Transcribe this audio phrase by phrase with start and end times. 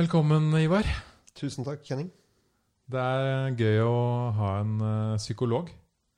[0.00, 0.86] Velkommen, Ivar.
[1.36, 2.06] Tusen takk, Kjenning.
[2.88, 3.96] Det er gøy å
[4.32, 4.78] ha en
[5.20, 5.68] psykolog psykolog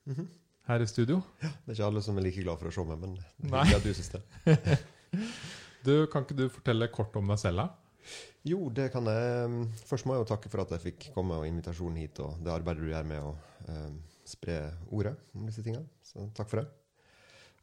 [0.06, 0.26] -hmm.
[0.68, 1.22] her i studio.
[1.40, 3.76] Det er ikke alle som er like glad for å se meg, men det er
[3.76, 4.22] at du syns det.
[5.84, 7.68] Du, Kan ikke du fortelle kort om deg selv, da?
[8.44, 9.66] Jo, det kan jeg.
[9.86, 12.52] Først må jeg jo takke for at jeg fikk komme og invitasjonen hit, og det
[12.52, 13.34] arbeidet du gjør med å
[13.68, 13.90] eh,
[14.24, 15.88] spre ordet om disse tingene.
[16.02, 16.68] Så takk for det.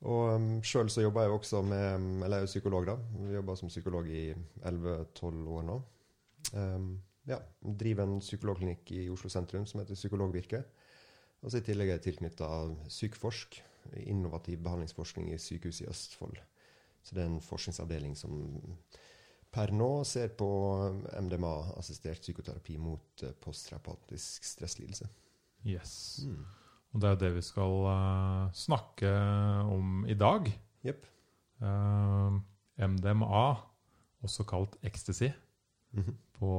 [0.01, 2.97] Og um, sjøl så jobber jeg jo også med Eller jeg er jo psykolog, da.
[3.23, 4.33] Jeg jobber som psykolog i
[4.65, 5.79] 11-12 år nå.
[6.53, 10.63] Um, ja, driver en psykologklinikk i Oslo sentrum som heter Psykologvirke.
[11.43, 12.47] Og så i tillegg er jeg tilknytta
[12.91, 13.61] Sykforsk,
[14.03, 16.39] innovativ behandlingsforskning i sykehuset i Østfold.
[17.03, 18.41] Så det er en forskningsavdeling som
[19.53, 20.47] per nå ser på
[21.15, 25.07] MDMA-assistert psykoterapi mot eh, posttraumatisk stresslidelse.
[25.65, 25.93] Yes.
[26.93, 29.09] Og det er jo det vi skal uh, snakke
[29.73, 30.51] om i dag.
[30.85, 31.07] Yep.
[31.63, 32.37] Uh,
[32.77, 33.45] MDMA,
[34.25, 35.31] også kalt ecstasy
[35.91, 36.17] Mhm.
[36.39, 36.51] På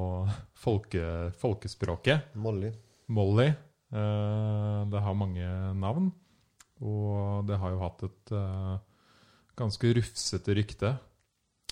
[0.60, 1.02] folke,
[1.40, 2.34] folkespråket.
[2.36, 2.70] Molly.
[3.08, 3.48] Molly.
[3.48, 5.46] eh, det har mange
[5.80, 6.10] navn.
[6.80, 8.76] Og det har jo hatt et eh,
[9.60, 10.94] ganske rufsete rykte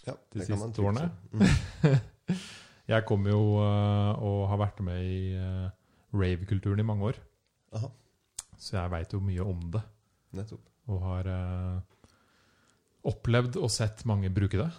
[0.05, 1.07] Ja, De siste årene?
[1.33, 2.01] Mm.
[2.93, 5.69] Jeg kom jo eh, og har vært med i eh,
[6.17, 7.19] rave-kulturen i mange år.
[7.77, 7.89] Aha,
[8.57, 9.83] Så jeg veit jo mye om det.
[10.33, 10.65] nettopp.
[10.89, 11.81] Og har eh,
[13.09, 14.71] opplevd og sett mange bruke det.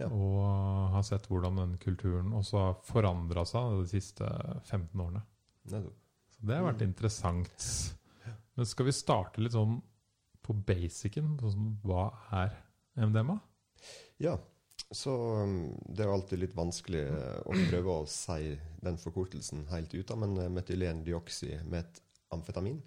[0.00, 0.08] Ja.
[0.08, 4.26] Og har sett hvordan den kulturen også har forandra seg de siste
[4.64, 5.22] 15 årene.
[5.68, 5.82] Så
[6.40, 6.88] det har vært Mm.
[6.88, 7.66] interessant.
[8.56, 9.80] Men skal vi starte litt sånn
[10.42, 11.36] på basicen?
[11.40, 12.56] Sånn, hva er
[12.96, 13.36] MDMA?
[14.20, 14.38] Ja,
[14.90, 15.12] så
[15.44, 20.10] um, det er alltid litt vanskelig eh, å prøve å si den forkortelsen helt ut,
[20.10, 22.80] av, men uh, et amfetamin,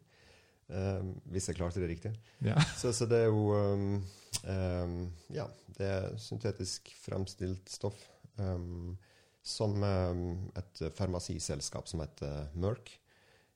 [1.30, 2.14] hvis jeg klarte det riktig.
[2.42, 2.56] Ja.
[2.80, 4.02] Så, så det er jo um,
[4.48, 4.98] um,
[5.34, 8.00] Ja, det er syntetisk fremstilt stoff
[8.38, 8.96] um,
[9.44, 10.28] som um,
[10.60, 13.00] et farmasiselskap som heter Merck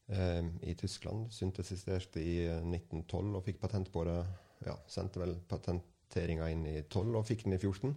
[0.07, 4.21] i Tyskland syntesiserte i 1912 og fikk patent på det.
[4.63, 7.91] Ja, sendte vel patenteringa inn i 12 og fikk den i 14.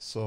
[0.00, 0.22] Så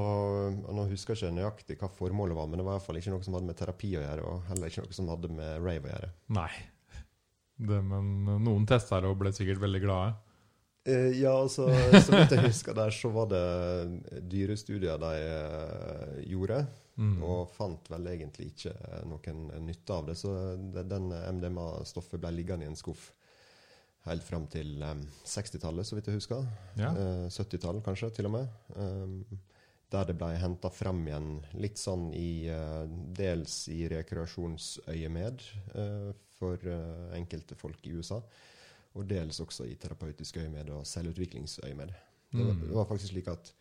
[0.70, 3.10] Nå husker jeg ikke nøyaktig hva formålet var, men det var i hvert fall ikke
[3.10, 5.88] noe som hadde med terapi å gjøre, og heller ikke noe som hadde med rave
[5.88, 6.10] å gjøre.
[6.36, 6.52] Nei.
[7.54, 10.14] Det, men noen testa det og ble sikkert veldig glade.
[10.84, 11.64] Eh, ja, altså,
[12.04, 13.42] så vidt jeg husker der, så var det
[14.30, 16.64] dyrestudier de eh, gjorde,
[16.94, 17.16] Mm.
[17.26, 18.70] og fant vel egentlig ikke
[19.10, 20.14] noen nytte av det.
[20.14, 20.30] Så
[20.86, 23.08] den MDMA-stoffet ble liggende i en skuff
[24.06, 26.44] helt fram til eh, 60-tallet, så vidt jeg husker.
[26.78, 26.92] Ja.
[26.94, 28.46] Eh, 70-tall kanskje, til og med.
[29.90, 32.84] Der det ble henta fram igjen litt sånn i eh,
[33.18, 35.42] Dels i rekreasjonsøyemed
[35.74, 36.08] eh,
[36.38, 38.20] for eh, enkelte folk i USA.
[38.94, 41.88] Og dels også i terapeutisk øyemed og selvutviklingsøyemed.
[42.34, 42.60] Det, var- Mm.
[42.68, 43.52] det var faktisk slik at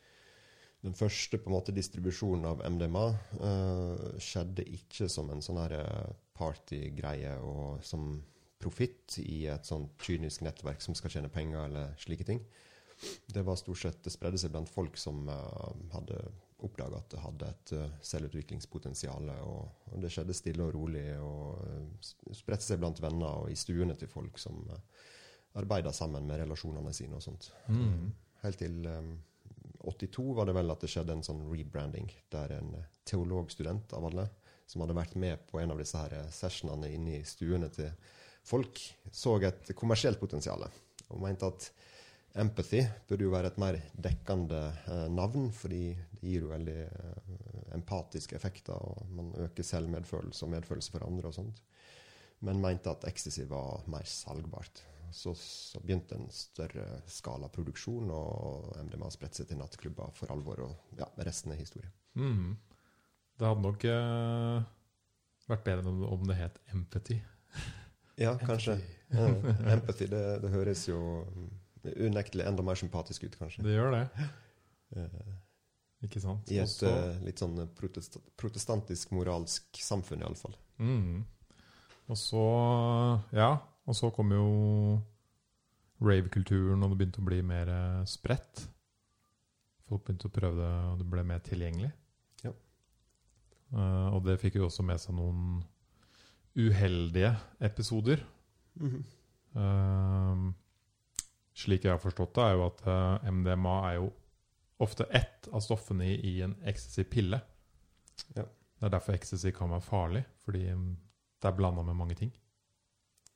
[0.83, 3.03] den første på en måte distribusjonen av MDMA
[3.39, 8.21] uh, skjedde ikke som en sånn eh, partygreie og som
[8.59, 12.41] profitt i et sånn kynisk nettverk som skal tjene penger eller slike ting.
[13.27, 16.19] Det var stort sett, det spredde seg blant folk som uh, hadde
[16.63, 19.29] oppdaga at det hadde et uh, selvutviklingspotensial.
[19.43, 23.55] Og, og det skjedde stille og rolig, og uh, spredte seg blant venner og i
[23.59, 24.77] stuene til folk som uh,
[25.59, 27.51] arbeida sammen med relasjonene sine og sånt.
[27.67, 28.11] Mm.
[28.43, 29.13] Helt til um,
[29.83, 34.07] 82 var det vel at det skjedde en sånn rebranding, der en eh, teologstudent av
[34.07, 34.29] alle,
[34.69, 37.91] som hadde vært med på en av disse her eh, sessionene inne i stuene til
[38.47, 38.79] folk,
[39.11, 41.67] så et kommersielt potensial og mente at
[42.39, 43.77] empathy burde jo være et mer
[44.07, 47.35] dekkende eh, navn, fordi det gir jo veldig eh,
[47.77, 51.61] empatiske effekter, og man øker selvmedfølelse og medfølelse for andre og sånt.
[52.43, 54.83] Men mente at ecstasy var mer salgbart.
[55.13, 60.63] Så, så begynte en større skala produksjon, og MDMA spredte seg til nattklubber for alvor.
[60.65, 61.89] Og ja, resten er historie.
[62.17, 62.55] Mm.
[63.39, 64.65] Det hadde nok uh,
[65.49, 67.19] vært bedre om- det het empathy.
[68.21, 68.75] Ja, kanskje.
[69.09, 69.23] Ja,
[69.73, 71.47] empathy, det, det høres jo mm,
[72.11, 73.63] unektelig enda mer sympatisk ut, kanskje.
[73.65, 74.03] Det gjør det,
[74.93, 75.09] Uh,
[76.05, 76.51] ikke sant?
[76.53, 80.53] I et Også- uh, litt sånn protest protestantisk moralsk samfunn, iallfall.
[80.77, 81.23] Mm.
[82.13, 82.43] Og så
[83.33, 84.45] Ja, og så kom jo
[86.03, 88.65] rave-kulturen, og det begynte å bli mer eh, spredt.
[89.87, 91.91] Folk begynte å prøve det, og det ble mer tilgjengelig.
[92.43, 92.53] Ja.
[93.73, 95.61] Uh, og det fikk jo også med seg noen
[96.53, 97.33] uheldige
[97.65, 98.21] episoder.
[98.77, 100.43] Eh,
[101.57, 102.83] slik jeg har forstått det, er jo at
[103.25, 104.11] MDMA er jo
[104.83, 107.39] ofte ett av stoffene i, i en ecstasy-pille.
[108.37, 108.45] Ja.
[108.83, 110.87] Det er derfor ecstasy kan være farlig, fordi mm,
[111.41, 112.33] det er blanda med mange ting.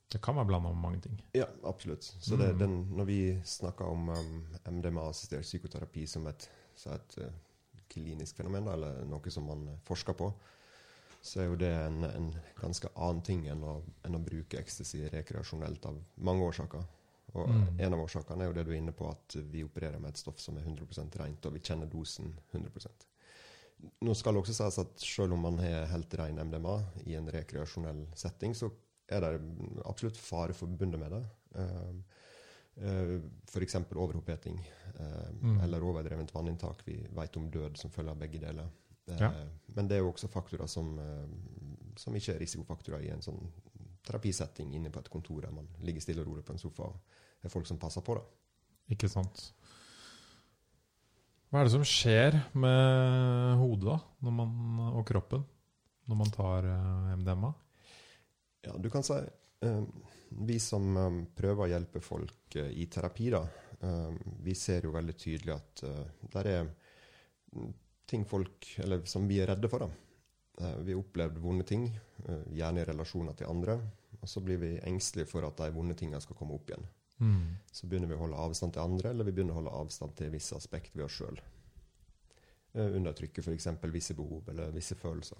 [0.08, 1.18] Det kan være blanda med mange ting.
[1.36, 2.04] Ja, absolutt.
[2.20, 2.58] Så det, Mm.
[2.58, 7.32] den, når vi snakker om um, MDMA-assistert psykoterapi som et, så et uh,
[7.88, 10.32] klinisk fenomen, eller noe som man forsker på,
[11.22, 12.28] så er jo det en, en
[12.60, 16.86] ganske annen ting enn å, enn å bruke ecstasy rekreasjonelt av mange årsaker.
[17.34, 17.80] Og Mm.
[17.80, 20.16] En av årsakene er jo det du er inne på, at vi opererer med et
[20.16, 22.88] stoff som er 100% rent, og vi kjenner dosen 100
[24.00, 27.28] Nå skal det også sies at selv om man har helt ren MDMA i en
[27.30, 28.70] rekreasjonell setting, så
[29.10, 29.40] er det
[29.86, 31.24] absolutt fare forbundet med det.
[31.56, 31.94] Uh,
[33.48, 33.74] F.eks.
[33.94, 34.58] overoppheting
[35.00, 35.60] eh, Mm.
[35.64, 36.82] eller overdrevent vanninntak.
[36.86, 38.68] Vi vet om død som følge av begge deler.
[39.08, 39.32] Eh, Ja.
[39.74, 41.26] Men det er jo også faktorer som, eh,
[41.96, 43.50] som ikke er risikofaktorer i en sånn
[44.04, 47.00] terapisetting inne på et kontor der man ligger stille og rolig på en sofa og
[47.42, 48.14] er folk som passer på.
[48.14, 48.20] da.
[48.90, 49.52] Ikke sant.
[51.50, 53.88] Hva er det som skjer med hodet
[54.22, 55.44] da, man, og kroppen
[56.06, 57.54] når man tar eh, MDMA?
[58.68, 59.14] Ja, du kan si
[59.60, 59.82] eh,
[60.28, 63.46] Vi som eh, prøver å hjelpe folk eh, i terapi, da,
[64.42, 65.82] vi ser jo veldig tydelig at
[66.32, 66.70] der er
[68.10, 69.84] ting folk Eller som vi er redde for.
[69.84, 70.72] da.
[70.82, 71.84] Vi har opplevd vonde ting,
[72.50, 73.76] gjerne i relasjoner til andre.
[74.18, 76.88] Og så blir vi engstelige for at de vonde tingene skal komme opp igjen.
[77.22, 77.54] Mm.
[77.70, 80.34] Så begynner vi å holde avstand til andre, eller vi begynner å holde avstand til
[80.34, 81.38] visse aspekt ved oss sjøl.
[82.74, 83.70] Undertrykke f.eks.
[83.94, 85.38] visse behov eller visse følelser.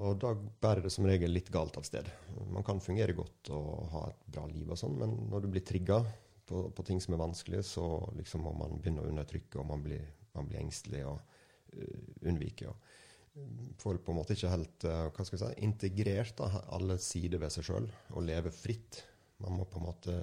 [0.00, 2.08] Og da bærer det som regel litt galt av sted.
[2.52, 5.64] Man kan fungere godt og ha et bra liv, og sånn, men når du blir
[5.68, 6.00] trigga
[6.48, 7.84] på, på ting som er vanskelige, så
[8.16, 10.04] liksom må man begynne å undertrykke, og man blir,
[10.36, 12.72] man blir engstelig og uh, unnviker.
[12.72, 16.98] Og får på en måte ikke helt uh, hva skal jeg si, integrert da, alle
[17.00, 19.02] sider ved seg sjøl og leve fritt.
[19.44, 20.18] Man må på en måte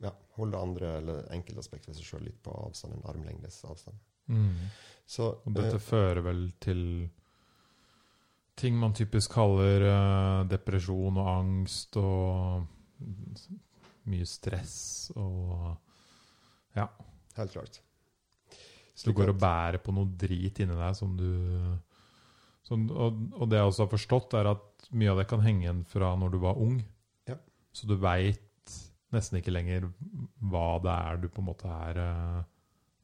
[0.00, 3.98] ja, holde andre eller enkeltaspekt ved seg sjøl litt på avstand, en armlengdes avstand.
[4.30, 4.70] Mm.
[5.10, 6.84] Så, Og dette uh, fører vel til
[8.60, 12.66] ting man typisk kaller uh, depresjon og angst og
[14.10, 15.76] mye stress og
[16.76, 16.86] Ja.
[17.36, 17.80] helt klart.
[18.94, 21.30] Så du går og bærer på noe drit inni deg som du
[22.68, 25.64] som, og, og det jeg også har forstått, er at mye av det kan henge
[25.64, 26.76] igjen fra når du var ung.
[27.26, 27.34] Ja.
[27.74, 28.74] Så du veit
[29.10, 29.88] nesten ikke lenger
[30.52, 32.42] hva det er du på en måte er uh,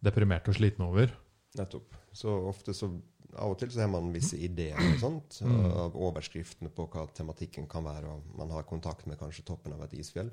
[0.07, 1.11] deprimert og sliten over.
[1.59, 1.97] Nettopp.
[2.15, 2.93] Så ofte så
[3.35, 5.65] Av og til så har man visse ideer og sånt, Mm.
[5.73, 9.83] av overskriftene på hva tematikken kan være, og man har kontakt med kanskje toppen av
[9.85, 10.31] et isfjell.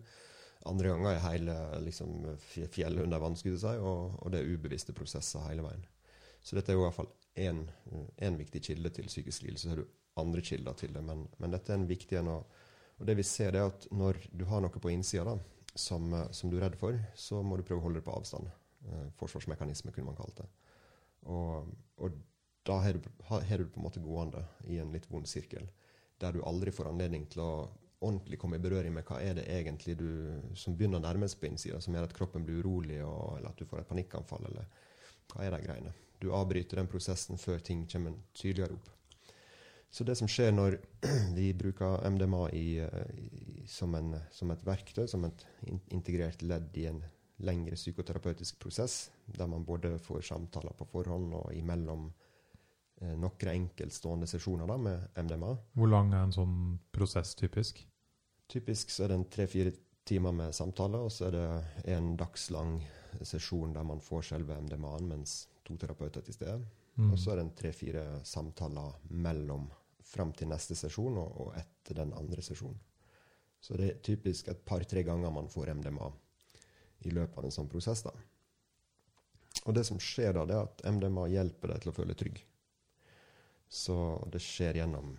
[0.66, 2.38] Andre ganger er hele liksom,
[2.72, 5.84] fjellet under vann, skulle si, og, og det er ubevisste prosesser hele veien.
[6.44, 9.64] Så dette er jo i hvert fall én viktig kilde til psykisk lidelse.
[9.64, 9.88] Så har du
[10.22, 12.28] andre kilder til det, men, men dette er en viktig en.
[12.28, 12.46] Og,
[13.00, 15.38] og det vi ser, er at når du har noe på innsida da,
[15.76, 18.52] som, som du er redd for, så må du prøve å holde det på avstand.
[18.86, 20.48] Eh, forsvarsmekanisme, kunne man kalt det.
[21.32, 21.72] Og,
[22.04, 22.20] og
[22.64, 23.10] da har du,
[23.68, 25.68] på en måte gående i en litt vond sirkel,
[26.22, 27.54] der du aldri får anledning til å
[28.04, 30.10] ordentlig komme i berøring med hva er det egentlig du,
[30.60, 33.52] som begynner å nærme seg på innsida, som gjør at kroppen blir urolig, og, eller
[33.52, 34.68] at du får et panikkanfall, eller
[35.32, 35.94] hva er de greiene.
[36.20, 38.92] Du avbryter den prosessen før ting kommer tydeligere opp.
[39.94, 40.80] Så det som skjer når
[41.38, 45.46] vi bruker MDMA i, i, som, en, som et verktøy, som et
[45.94, 47.04] integrert ledd i en
[47.44, 52.10] lengre psykoterapeutisk prosess, der man både får samtaler på forhånd og imellom
[53.02, 55.56] noen enkeltstående sesjoner da, med MDMA.
[55.78, 56.58] Hvor lang er en sånn
[56.96, 57.82] prosess typisk?
[58.52, 59.74] Typisk så er det en tre-fire
[60.08, 62.78] timer med samtale, og så er det en dagslang
[63.22, 66.60] sesjon der man får selve MDMA-en mens to terapeuter er til stede.
[66.96, 67.12] Mm.
[67.12, 69.70] Og så er det en tre-fire samtaler mellom
[70.04, 72.78] fram til neste sesjon og, og etter den andre sesjonen.
[73.64, 76.10] Så det er typisk et par-tre ganger man får MDMA
[77.08, 78.04] i løpet av en sånn prosess.
[78.04, 78.12] da.
[79.64, 82.42] Og det som skjer da, det er at MDMA hjelper deg til å føle trygg.
[83.74, 83.96] Så
[84.32, 85.16] det skjer gjennom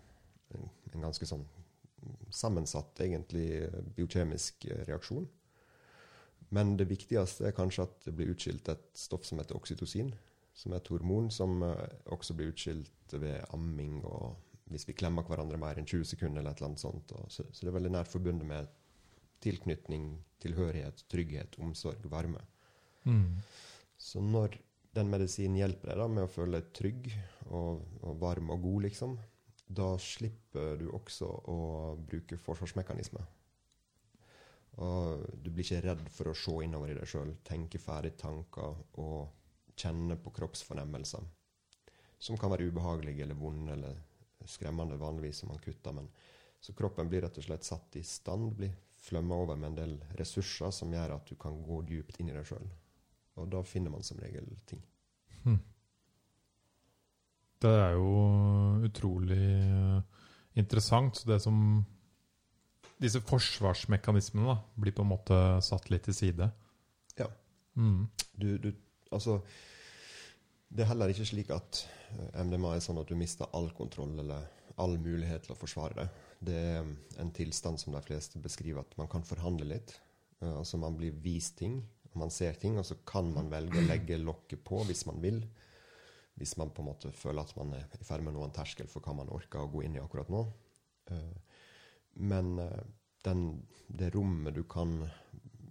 [0.54, 1.42] en, en ganske sånn
[2.34, 3.64] sammensatt, egentlig,
[3.96, 5.26] biokjemisk eh, reaksjon.
[6.54, 10.12] Men det viktigste er kanskje at det blir utskilt et stoff som heter oksytocin,
[10.54, 14.36] som er et hormon som eh, også blir utskilt ved amming og
[14.70, 17.12] hvis vi klemmer hverandre mer enn 20 sekunder eller et eller annet sånt.
[17.28, 18.70] Så, så det er veldig nært forbundet med
[19.44, 20.06] tilknytning,
[20.40, 22.40] tilhørighet, trygghet, omsorg, varme.
[23.04, 23.42] Mm.
[24.00, 24.56] Så når
[24.94, 27.08] den medisinen hjelper deg da med å føle deg trygg
[27.50, 29.16] og, og varm og god, liksom,
[29.66, 31.58] da slipper du også å
[31.98, 33.24] bruke forsvarsmekanismer.
[34.84, 38.74] Og du blir ikke redd for å se innover i deg sjøl, tenke ferdig tanker
[39.02, 41.26] og kjenne på kroppsfornemmelser.
[42.18, 44.00] Som kan være ubehagelige eller vonde eller
[44.48, 45.94] skremmende vanligvis som man kutter.
[45.94, 46.08] Men,
[46.60, 48.72] så kroppen blir rett og slett satt i stand, blir
[49.04, 52.36] flømma over med en del ressurser som gjør at du kan gå dypt inn i
[52.36, 52.66] deg sjøl.
[53.40, 54.82] Og da finner man som regel ting.
[55.44, 55.60] Hmm.
[57.64, 58.12] Det er jo
[58.84, 60.22] utrolig eh,
[60.60, 61.24] interessant.
[61.26, 61.84] Det som
[63.02, 65.36] Disse forsvarsmekanismene da, blir på en måte
[65.66, 66.46] satt litt til side.
[67.18, 67.26] Ja.
[67.74, 68.06] Mm.
[68.38, 68.68] Du, du,
[69.10, 69.40] altså
[70.70, 71.82] Det er heller ikke slik at
[72.14, 74.46] eh, MDMA er sånn at du mister all kontroll eller
[74.80, 76.06] all mulighet til å forsvare det.
[76.44, 76.86] Det er
[77.22, 79.96] en tilstand som de fleste beskriver at man kan forhandle litt.
[80.44, 81.78] Altså Man blir vist ting,
[82.20, 85.40] man ser ting, og så kan man velge å legge lokket på hvis man vil.
[86.34, 88.54] Hvis man på en måte føler at man er i ferd med å nå en
[88.56, 90.40] terskel for hva man orker å gå inn i akkurat nå.
[91.10, 91.36] Uh,
[92.26, 92.80] men uh,
[93.26, 93.44] den,
[93.86, 94.96] det rommet du kan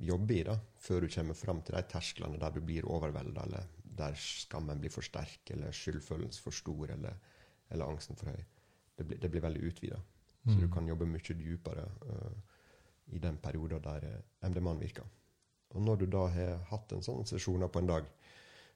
[0.03, 3.67] jobbe i da, før du kommer fram til de tersklene der du blir overvelda, eller
[3.83, 7.19] der skammen blir for sterk, eller skyldfølelsen for stor, eller,
[7.69, 8.41] eller angsten for høy,
[8.97, 9.99] det blir, det blir veldig utvida.
[10.43, 10.73] Så du Mm.
[10.73, 12.33] kan jobbe mye dypere uh,
[13.15, 14.07] i den perioden der
[14.41, 15.05] MD-man virker.
[15.73, 18.09] Og når du da har hatt en sånn sesjon på en dag,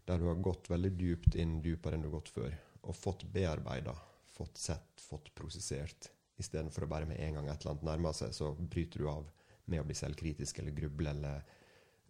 [0.07, 2.53] der du har gått veldig dypt inn, dypere enn du har gått før,
[2.87, 3.93] og fått bearbeida,
[4.37, 8.33] fått sett, fått prosessert, istedenfor å bare med en gang et eller annet nærmer seg,
[8.33, 9.27] så bryter du av
[9.67, 11.41] med å bli selvkritisk eller gruble eller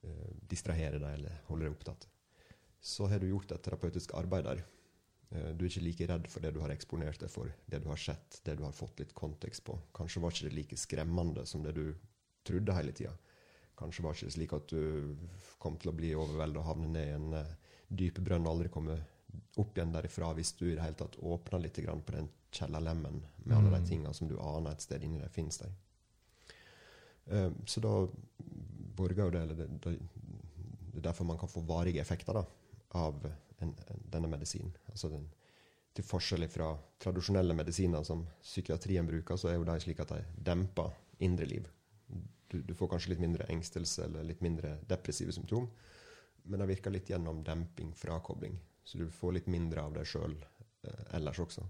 [0.06, 2.08] uh, distrahere deg eller holde deg opptatt.
[2.80, 4.60] Så har du gjort et terapeutisk arbeid der.
[5.30, 7.88] Eh, Du er ikke like redd for det du har eksponert deg for, det du
[7.90, 9.80] har sett, det du har fått litt kontekst på.
[9.98, 11.88] Kanskje var ikke det like skremmende som det du
[12.48, 13.16] trodde hele tida.
[13.78, 15.16] Kanskje var ikke det slik at du
[15.62, 17.56] kom til å bli overveldet og havne ned i en uh,
[17.88, 18.98] dyp brønn og aldri komme
[19.62, 23.20] opp igjen derifra hvis du i det hele tatt åpna litt grann på den kjellerlemmen
[23.44, 23.76] med alle Mm.
[23.76, 25.74] de tinga som du aner et sted inni deg finnes der.
[27.32, 28.08] Uh, Så da
[28.98, 30.00] borger jo det, eller det, det,
[30.94, 32.46] det er derfor man kan få varige effekter da,
[32.98, 33.26] av
[33.60, 34.72] en, en, denne medisinen.
[34.90, 35.28] Altså den,
[35.94, 40.24] til forskjell fra tradisjonelle medisiner som psykiatrien bruker, så er jo de slik at de
[40.50, 41.68] demper indre liv.
[42.64, 45.68] Du, får kanskje litt mindre engstelse eller litt mindre depressive symptom,
[46.48, 48.58] men det virker litt gjennom demping, frakobling.
[48.84, 51.66] Så du får litt mindre av deg sjøl eh, ellers også.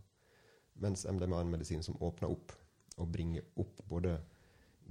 [0.84, 2.54] Mens MDMA er en medisin som åpner opp,
[2.98, 4.18] og bringer opp både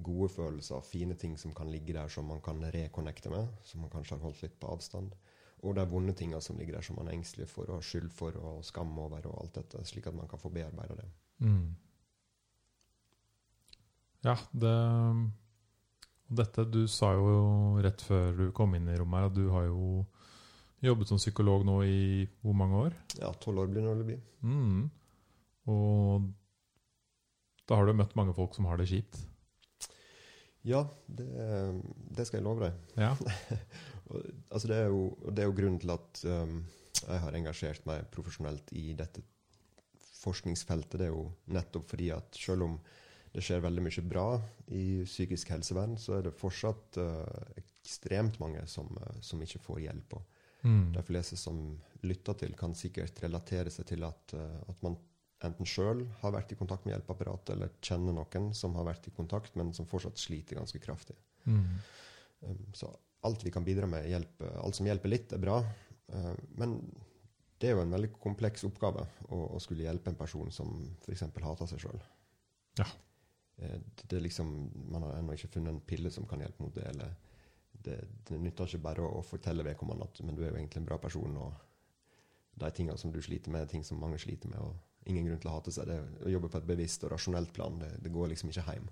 [0.06, 3.92] gode følelser, fine ting som kan ligge der som man kan rekonnekte med, som man
[3.92, 5.14] kanskje har holdt litt på avstand.
[5.64, 8.10] Og de vonde tinga som ligger der som man er engstelig for og har skyld
[8.12, 11.08] for og skam over, og alt dette, slik at man kan få bearbeida det.
[11.46, 11.74] Mm.
[14.26, 14.74] Ja, det
[16.26, 19.68] Dette Du sa jo rett før du kom inn i rommet her at du har
[19.68, 20.04] jo
[20.83, 22.00] jobbet som psykolog nå i
[22.42, 22.97] hvor mange år?
[23.21, 24.21] Ja, tolv år blir det når det blir.
[24.42, 24.83] Mm.
[25.73, 26.26] Og
[27.66, 29.18] da har du møtt mange folk som har det kjipt.
[30.66, 31.26] Ja, det,
[32.16, 32.97] det skal jeg love deg.
[32.99, 33.14] Ja.
[34.06, 36.61] Altså det, er jo, det er jo grunnen til at um,
[36.95, 39.18] jeg har engasjert meg profesjonelt i dette
[40.21, 40.95] forskningsfeltet.
[41.00, 42.76] Det er jo nettopp fordi at selv om
[43.36, 44.26] det skjer veldig mye bra
[44.72, 49.84] i psykisk helsevern, så er det fortsatt uh, ekstremt mange som, uh, som ikke får
[49.88, 50.18] hjelp.
[50.18, 50.32] Og
[50.66, 50.92] Mm.
[50.96, 54.96] de fleste som lytter til, kan sikkert relatere seg til at, uh, at man
[55.44, 59.12] enten sjøl har vært i kontakt med hjelpeapparatet, eller kjenner noen som har vært i
[59.14, 61.14] kontakt, men som fortsatt sliter ganske kraftig.
[61.44, 61.76] Mm.
[62.40, 62.90] Um, så
[63.28, 65.60] alt vi kan bidra med, hjelp, alt som hjelper litt, er bra.
[66.54, 66.76] Men
[67.58, 71.24] det er jo en veldig kompleks oppgave å, å skulle hjelpe en person som f.eks.
[71.42, 72.02] hater seg sjøl.
[72.78, 72.86] Ja.
[73.56, 74.50] Det, det liksom,
[74.92, 76.84] man har ennå ikke funnet en pille som kan hjelpe mot det.
[76.90, 77.14] eller
[77.86, 80.82] det, det nytter ikke bare å, å fortelle vedkommende at men du er jo egentlig
[80.82, 81.52] en bra person, og
[82.56, 84.60] de tingene som du sliter med, er ting som mange sliter med.
[84.60, 85.86] og Ingen grunn til å hate seg.
[85.86, 88.88] Det å jobbe på et bevisst og rasjonelt plan, det, det går liksom ikke hjem.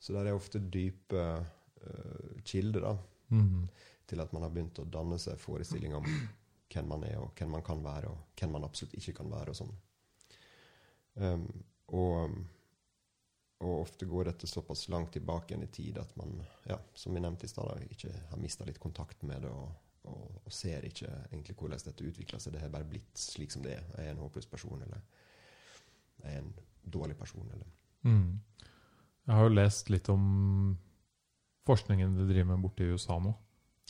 [0.00, 2.96] Så der er ofte dype uh, kilder da,
[3.28, 3.66] Mm.
[4.08, 6.06] til at man har begynt å danne seg forestillinger om
[6.72, 9.52] hvem man er, og hvem man kan være, og hvem man absolutt ikke kan være.
[9.52, 9.74] og sånn.
[11.20, 11.44] Um,
[11.92, 12.38] og,
[13.58, 16.36] og ofte går dette såpass langt tilbake igjen i tid at man,
[16.68, 19.72] ja, som vi nevnte i stad, ikke har mista litt kontakt med det, og,
[20.12, 22.54] og, og ser ikke egentlig hvordan dette utvikler seg.
[22.54, 23.88] Det har bare blitt slik som det er.
[23.96, 25.02] Jeg er en håpløs person, eller
[26.22, 26.54] jeg er en
[26.86, 27.74] dårlig person, eller
[28.06, 28.38] Mm.
[29.26, 30.24] Jeg har jo lest litt om
[31.68, 33.34] forskningen de driver med borte i USA nå.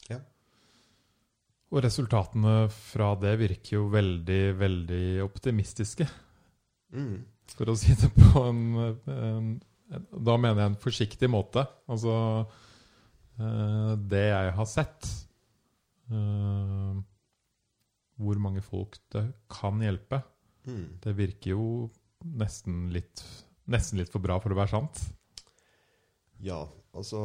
[0.08, 0.18] Ja.
[1.68, 6.08] Og resultatene fra det virker jo veldig, veldig optimistiske,
[6.96, 7.18] mm.
[7.56, 9.52] For å si det på en, en,
[9.94, 11.62] en Da mener jeg en forsiktig måte.
[11.88, 12.14] Altså
[13.40, 15.08] eh, Det jeg har sett
[16.12, 16.98] eh,
[18.18, 20.22] Hvor mange folk det kan hjelpe,
[20.68, 20.98] Mm.
[21.00, 21.66] det virker jo
[22.36, 23.22] nesten litt,
[23.72, 24.98] nesten litt for bra for å være sant.
[26.44, 26.58] Ja,
[26.92, 27.22] altså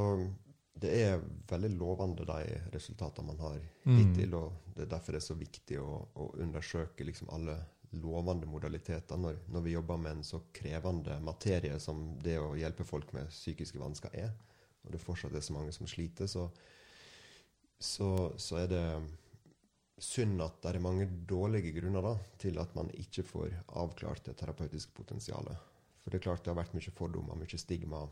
[0.80, 3.98] Det er veldig lovende, de resultatene man har Mm.
[3.98, 4.34] hittil.
[4.36, 7.58] Og det er derfor det er så viktig å, å undersøke liksom alle
[8.02, 12.86] lovende modaliteter når, når vi jobber med en så krevende materie som det å hjelpe
[12.88, 14.32] folk med psykiske vansker er.
[14.84, 16.48] Og det fortsatt er så mange som sliter, så,
[17.80, 18.10] så,
[18.42, 18.86] så er det
[20.04, 24.36] synd at det er mange dårlige grunner da, til at man ikke får avklart det
[24.42, 25.70] terapeutiske potensialet.
[26.04, 28.04] For det er klart det har vært mye fordommer, mye stigma.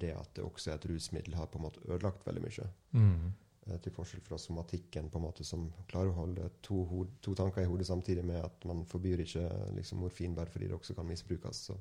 [0.00, 2.68] Det at det også er et rusmiddel, har på en måte ødelagt veldig mye.
[2.94, 3.32] Mm.
[3.66, 6.84] Eh, til forskjell fra somatikken, på en måte som klarer å holde to,
[7.24, 9.44] to tanker i hodet samtidig med at man forbyr ikke
[9.76, 11.66] liksom, morfin bare fordi det også kan misbrukes.
[11.70, 11.78] Så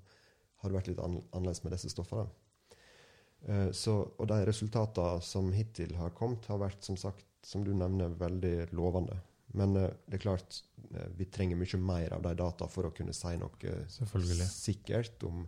[0.59, 2.27] har det vært litt annerledes med disse stoffene.
[3.48, 7.71] Eh, så, og de resultatene som hittil har kommet, har vært som sagt, som du
[7.74, 9.15] nevner, veldig lovende.
[9.57, 10.59] Men uh, det er klart,
[11.17, 15.48] vi trenger mye mer av de data for å kunne si noe sikkert om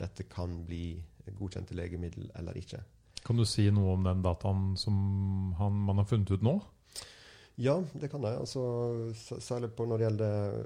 [0.00, 0.94] dette kan bli
[1.38, 2.80] godkjente legemiddel eller ikke.
[3.22, 4.94] Kan du si noe om den dataen som
[5.58, 6.56] han, man har funnet ut nå?
[7.60, 8.38] Ja, det kan jeg.
[8.40, 8.62] Altså,
[9.14, 10.56] særlig når det gjelder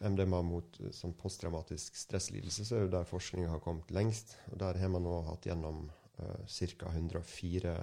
[0.00, 4.36] MDMA mot eh, sånn posttraumatisk stresslidelse, så er det der forskninga har kommet lengst.
[4.52, 5.86] Og Der har man nå hatt gjennom
[6.20, 6.90] uh, ca.
[6.92, 7.76] 104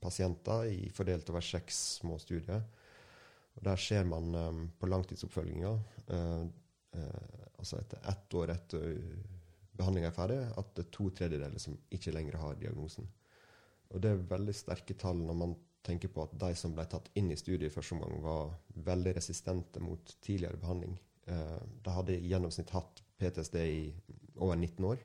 [0.00, 2.62] pasienter i, fordelt over seks små studier.
[3.58, 5.74] Og Der ser man um, på langtidsoppfølginga,
[6.12, 6.46] uh,
[6.96, 8.88] uh, altså etter ett år etter
[9.80, 13.08] behandlinga er ferdig, at det er to tredjedeler som ikke lenger har diagnosen.
[13.90, 17.08] Og Det er veldig sterke tall når man tenker på at de som ble tatt
[17.18, 18.52] inn i studiet i første omgang, var
[18.86, 20.98] veldig resistente mot tidligere behandling.
[21.26, 23.80] Eh, de hadde i gjennomsnitt hatt PTSD i
[24.36, 25.02] over 19 år.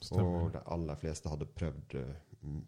[0.00, 0.46] Stemmer.
[0.46, 2.14] Og de aller fleste hadde prøvd eh,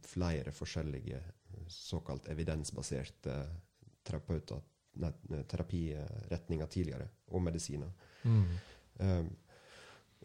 [0.09, 1.21] flere forskjellige
[1.68, 3.35] såkalt evidensbaserte
[4.07, 4.62] terapeuter,
[5.02, 5.12] nei,
[5.50, 7.90] terapiretninger tidligere, og medisiner.
[8.25, 8.47] Mm.
[8.99, 9.28] Um,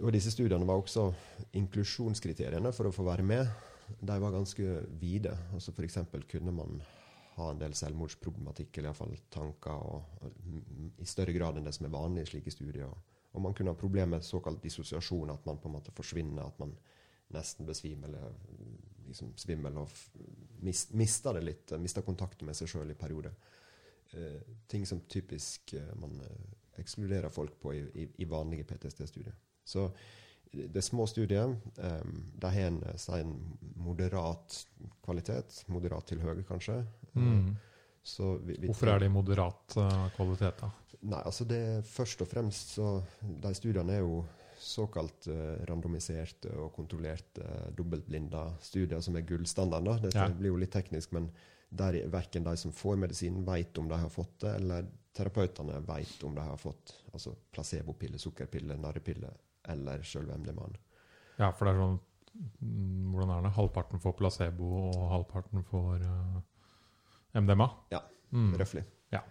[0.02, 1.06] og disse studiene var også
[1.60, 3.50] inklusjonskriteriene for å få være med.
[4.02, 5.36] De var ganske vide.
[5.54, 6.00] Altså F.eks.
[6.32, 6.82] kunne man
[7.36, 11.88] ha en del selvmordsproblematikk, eller iallfall tanker, og, og, i større grad enn det som
[11.88, 12.90] er vanlig i slike studier.
[13.34, 16.60] Og man kunne ha problemer med såkalt dissosiasjon, at man på en måte forsvinner, at
[16.62, 16.76] man
[17.34, 18.34] nesten besvimer eller
[19.08, 19.94] liksom svimmel og
[20.66, 23.34] mist, mister det litt, mister kontakten med seg sjøl i perioder.
[24.14, 26.52] Eh, ting som typisk eh, man eh,
[26.82, 29.34] ekskluderer folk på i, i, i vanlige PTSD-studier.
[29.66, 29.90] Så
[30.54, 31.56] det er små studier.
[31.78, 32.80] Um, de har en,
[33.18, 33.34] en,
[33.76, 34.60] moderat
[35.06, 35.64] kvalitet.
[35.74, 36.84] Moderat til høy, kanskje.
[37.14, 37.56] Mm.
[38.44, 40.70] Vi, vi, Hvorfor er det moderat uh, kvalitet, da?
[41.04, 42.88] Nei, altså det Først og fremst så
[43.20, 44.22] De studiene er jo
[44.64, 50.06] såkalt uh, randomiserte og kontrollerte uh, dobbeltblinda studier, som er gullstandarden.
[50.06, 50.30] Dette ja.
[50.32, 51.32] blir jo litt teknisk, men
[51.74, 54.86] der verken de som får medisin, vet om de har fått det, eller
[55.18, 59.32] terapeutene vet om de har fått altså placebopille, sukkerpille, narrepille
[59.70, 60.76] eller selve MDMA-en.
[61.38, 61.96] Ja, for det er sånn
[62.60, 63.54] mm, Hvordan er det?
[63.58, 66.38] Halvparten får placebo, og halvparten får uh,
[67.32, 67.70] eh, MDMA?
[67.94, 68.54] Ja, mm.
[68.62, 68.84] røftlig.
[69.14, 69.24] Ja.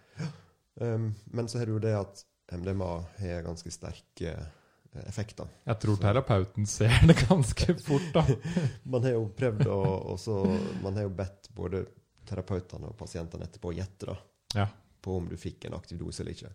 [0.75, 2.91] Um, men så har du det at MDMA
[3.21, 5.49] har ganske sterke uh, effekter.
[5.69, 6.03] Jeg tror så.
[6.09, 8.27] terapeuten ser det ganske fort, da.
[8.93, 9.81] man har jo prøvd å
[10.17, 10.39] også,
[10.83, 11.87] Man har jo bedt både
[12.29, 14.15] terapeutene og pasientene etterpå å gjette
[14.55, 14.69] ja.
[15.03, 16.53] på om du fikk en aktiv dose eller ikke.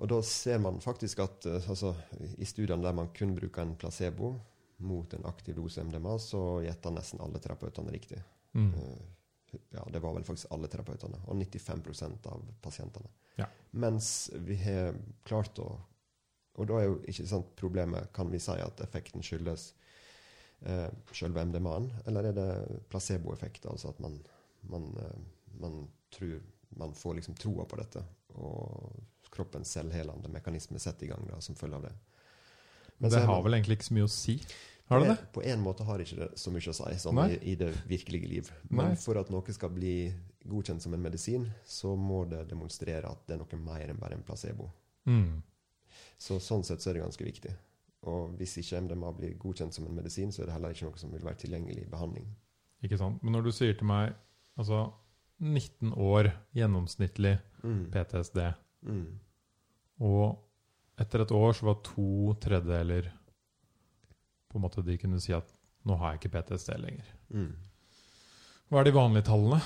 [0.00, 1.94] Og da ser man faktisk at eh, altså,
[2.40, 4.32] i studiene der man kun bruker en placebo
[4.80, 8.22] mot en aktiv dose MDMA, så gjetta nesten alle terapeutene riktig.
[8.56, 8.70] Mm.
[8.74, 13.10] Uh, ja, det var vel faktisk alle terapeutene, og 95% av pasientene.
[13.36, 13.48] Ja.
[13.70, 15.70] Mens vi har klart å
[16.58, 19.68] Og da er jo ikke sant problemet Kan vi si at effekten skyldes
[20.66, 23.68] eh, selve MDMA-en, eller er det placeboeffekt?
[23.70, 24.18] Altså at man,
[24.68, 26.40] man, uh, man tror
[26.80, 28.02] man får liksom troa på dette.
[28.34, 28.98] Og
[29.32, 31.94] kroppens selvhelende mekanisme setter i gang da, som følge av det.
[33.00, 34.34] Men det har vel egentlig ikke så mye å si?
[34.90, 35.16] Har det det?
[35.32, 38.28] På en måte har ikke det så mye å si sånn i, i, det virkelige
[38.28, 38.50] liv.
[38.68, 38.98] Men Nei.
[38.98, 39.94] for at noe skal bli
[40.50, 44.18] godkjent som en medisin, så må det demonstrere at det er noe mer enn bare
[44.18, 44.66] en placebo.
[45.06, 45.38] Mm.
[46.20, 47.52] Så sånn sett så er det ganske viktig.
[48.10, 51.00] Og hvis ikke MDMA blir godkjent som en medisin, så er det heller ikke noe
[51.00, 52.26] som vil være tilgjengelig i behandling.
[52.84, 53.22] Ikke sant.
[53.22, 54.16] Men når du sier til meg
[54.60, 54.88] altså
[55.40, 57.84] 19 år gjennomsnittlig mm.
[57.94, 58.42] PTSD
[58.86, 59.08] mm.
[60.06, 63.10] Og etter et år så var to tredjedeler
[64.50, 65.48] på en måte de kunne si at
[65.88, 67.12] nå har jeg ikke PTSD lenger.
[67.32, 67.52] Mm.
[68.70, 69.60] Hva er de vanlige tallene?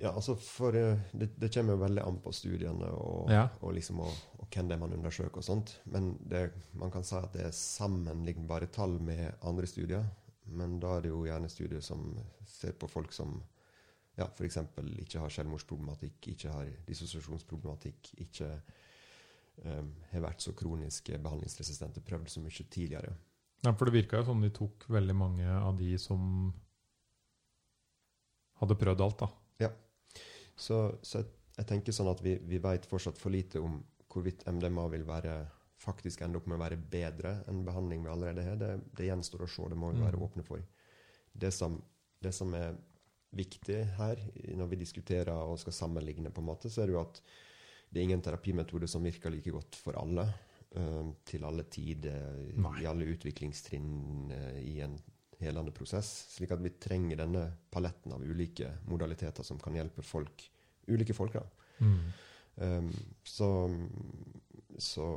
[0.00, 3.44] Ja, altså for eh, det, det kommer jo veldig an på studiene og, ja.
[3.60, 5.74] og, liksom, og, og, hvem det er man undersøker og sånt.
[5.92, 6.46] Men det,
[6.80, 10.06] man kan si at det er sammenlignbare tall med andre studier.
[10.56, 12.14] Men da er det jo gjerne studier som
[12.48, 13.36] ser på folk som
[14.20, 14.58] ja, f.eks.
[15.02, 18.48] ikke har selvmordsproblematikk, ikke har dissosiasjonsproblematikk, ikke
[19.64, 23.14] um, har vært så kronisk behandlingsresistente, prøvd så mye tidligere.
[23.64, 26.50] Ja, For det virka jo som de tok veldig mange av de som
[28.60, 29.30] hadde prøvd alt, da.
[29.66, 29.70] Ja.
[30.56, 33.78] Så, så jeg, jeg, tenker sånn at vi, vi vet fortsatt for lite om
[34.10, 35.38] hvorvidt MDMA vil være
[35.80, 38.58] faktisk ende opp med å være bedre enn behandling vi allerede har.
[38.60, 40.24] Det, det gjenstår å se, det må vi være mm.
[40.26, 40.64] åpne for.
[41.32, 41.78] Det som,
[42.20, 42.76] det som er
[43.36, 44.20] viktig her,
[44.58, 47.20] når vi diskuterer og skal sammenligne, på en måte, så er det jo at
[47.90, 50.26] det er ingen terapimetode som virker like godt for alle.
[50.70, 52.44] Uh, til alle tider,
[52.78, 54.92] i alle utviklingstrinn uh, i en
[55.40, 56.10] helende prosess.
[56.36, 60.44] Slik at vi trenger denne paletten av ulike modaliteter som kan hjelpe folk,
[60.86, 61.34] ulike folk.
[61.34, 61.42] da.
[61.80, 61.98] Mm.
[62.60, 62.92] Um,
[63.24, 63.50] så,
[64.78, 65.08] så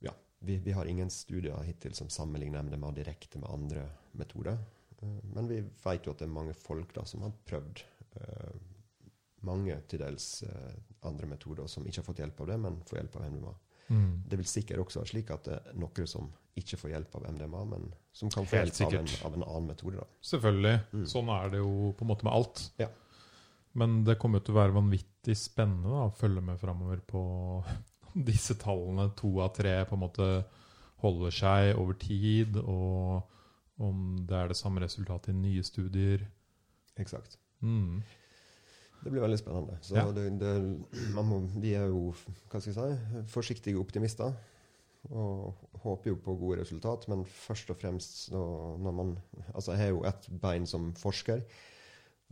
[0.00, 0.14] ja.
[0.38, 4.58] Vi, vi, har ingen studier hittil som sammenligner MDMA direkte med andre metoder.
[5.06, 7.84] Uh, men vi vet jo at det er mange folk da, som har prøvd
[8.18, 8.56] uh,
[9.46, 10.74] mange til dels uh,
[11.06, 13.54] andre metoder som ikke har fått hjelp av det, men får hjelp av MDMA.
[13.86, 14.12] Mm.
[14.26, 17.26] Det vil sikkert også være slik at det er noen som ikke får hjelp av
[17.36, 20.00] MDMA, men som kan få hjelp av en, av en, annen metode.
[20.00, 20.20] Da.
[20.24, 20.78] Selvfølgelig.
[20.92, 21.04] Mm.
[21.10, 22.62] Sånn er det jo på en måte med alt.
[22.80, 22.88] Ja.
[23.76, 27.22] Men det kommer til å være vanvittig spennende da, å følge med framover på
[28.30, 29.10] disse tallene.
[29.20, 30.30] To av tre på en måte
[31.04, 33.35] holder seg over tid, og
[33.82, 36.24] om det er det samme resultatet i nye studier.
[36.96, 37.38] Eksakt.
[37.60, 38.02] Mm.
[39.02, 39.78] Det blir veldig spennende.
[39.84, 40.04] Så ja.
[40.12, 40.52] det, det,
[41.14, 42.72] må, vi er jo si,
[43.30, 44.32] forsiktige optimister.
[45.06, 49.12] Og håper jo på gode resultat, men først og fremst når man
[49.54, 51.44] Altså, jeg har jo ett bein som forsker,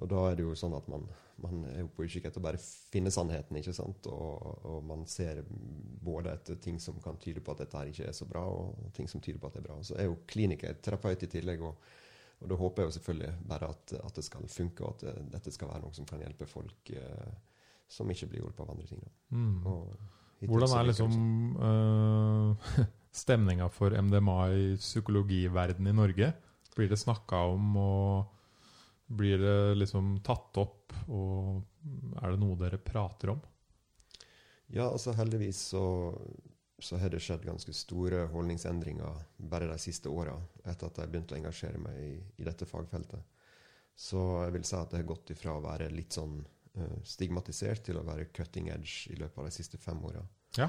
[0.03, 1.05] og da er det jo sånn at man,
[1.43, 4.09] man er jo på utkikk etter å bare finne sannheten, ikke sant?
[4.11, 8.09] Og, og, man ser både etter ting som kan tyde på at dette her ikke
[8.11, 9.79] er så bra, og ting som tyder på at det er bra.
[9.87, 11.63] Så er jo kliniker, terapeut i tillegg.
[11.63, 11.79] og
[12.43, 15.13] og da håper jeg jo selvfølgelig bare at, at, det skal funke, og at det,
[15.33, 17.31] dette skal være noe som kan hjelpe folk eh,
[17.89, 19.05] som ikke blir hjulpet av andre ting.
[19.31, 19.63] Mm.
[20.51, 21.15] Hvordan er liksom
[21.69, 22.83] uh,
[23.15, 26.33] stemninga for MDMA i psykologiverdenen i Norge?
[26.75, 28.44] Blir det snakka om, og
[29.07, 31.61] blir det liksom tatt opp, og
[32.23, 33.43] er det noe dere prater om?
[34.73, 35.85] Ja, altså heldigvis så
[36.85, 41.37] så har det skjedd ganske store holdningsendringer bare de siste åra, etter at jeg begynte
[41.37, 43.23] å engasjere meg i, i, dette fagfeltet.
[43.95, 47.87] Så jeg vil si at det har gått ifra å være litt sånn uh, stigmatisert
[47.87, 50.25] til å være cutting edge i løpet av de siste fem åra.
[50.59, 50.69] Ja.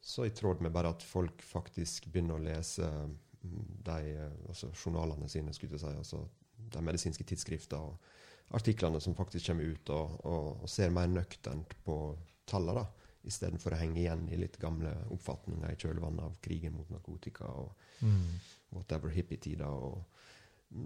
[0.00, 4.00] Så i tråd med bare at folk faktisk begynner å lese mm, de
[4.46, 9.72] altså journalene sine, skulle jeg si, altså de medisinske tidsskriftene og artiklene som faktisk kommer
[9.72, 11.98] ut, og, og, og ser mer nøkternt på
[12.46, 12.82] tallene.
[12.82, 17.48] da istedenfor å henge igjen i litt gamle oppfatninger i kjølvannet av krigen mot narkotika
[17.50, 17.72] og
[18.06, 18.28] mm.
[18.76, 19.66] whatever hippietider.
[19.66, 19.98] Og,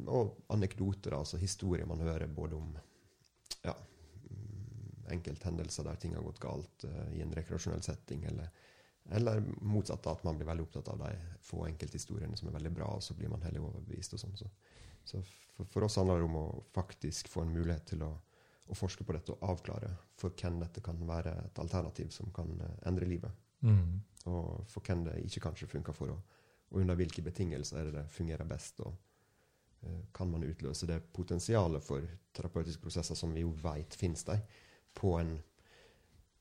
[0.09, 2.72] og anekdoter, altså historier man hører både om
[3.66, 3.74] ja,
[5.12, 8.48] enkelthendelser der ting har gått galt uh, i en rekreasjonell setting, eller,
[9.16, 11.12] eller motsatt, at man blir veldig opptatt av de
[11.44, 14.16] få enkelthistoriene som er veldig bra, og så blir man heller overbevist.
[14.16, 14.38] og sånn.
[14.40, 14.48] Så,
[15.04, 18.14] så for, for, oss handler det om å faktisk få en mulighet til å
[18.70, 22.52] å forske på dette og avklare for hvem dette kan være et alternativ som kan
[22.62, 23.46] eh, endre livet.
[23.66, 24.00] Mm.
[24.30, 27.96] Og for hvem det ikke kanskje funker for, og, og under hvilke betingelser er det
[27.98, 28.80] det fungerer best.
[28.84, 28.94] og
[29.84, 34.44] uh, Kan man utløse det potensialet for terapeutiske prosesser som vi jo vet finnes der,
[34.94, 35.38] på en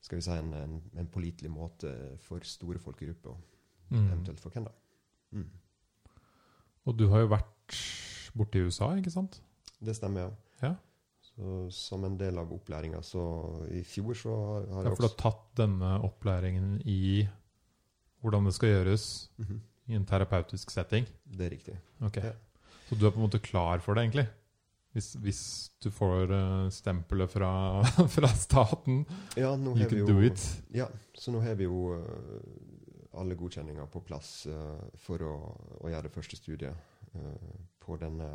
[0.00, 1.90] skal vi si en, en, en pålitelig måte
[2.24, 4.06] for store folkegrupper, og mm.
[4.06, 4.76] eventuelt for hvem da.
[5.36, 5.50] Mm.
[6.88, 7.82] Og du har jo vært
[8.36, 9.40] borte i USA, ikke sant?
[9.80, 10.68] Det stemmer, ja.
[10.68, 10.74] ja.
[11.30, 13.02] Så som en del av opplæringa.
[13.06, 13.22] Så
[13.72, 17.26] i fjor så har jeg ja, For du har tatt denne opplæringen i
[18.20, 19.60] hvordan det skal gjøres mm -hmm.
[19.86, 21.06] i en terapeutisk setting?
[21.24, 21.78] Det er riktig.
[22.00, 22.16] Ok.
[22.16, 22.32] Ja.
[22.88, 24.26] Så du er på en måte klar for det, egentlig?
[24.92, 27.82] Hvis, hvis du får uh, stempelet fra,
[28.16, 29.04] fra, staten?
[29.36, 30.62] Ja, nå you can jo, do it.
[30.74, 35.34] Ja, så nå har vi jo uh, alle godkjenninger på plass uh, for å,
[35.80, 36.74] å, gjøre det første studiet
[37.80, 38.28] på, denne,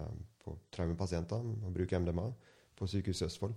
[0.44, 2.30] på traumepasienter og bruke MDMA
[2.76, 3.56] på Sykehuset Østfold.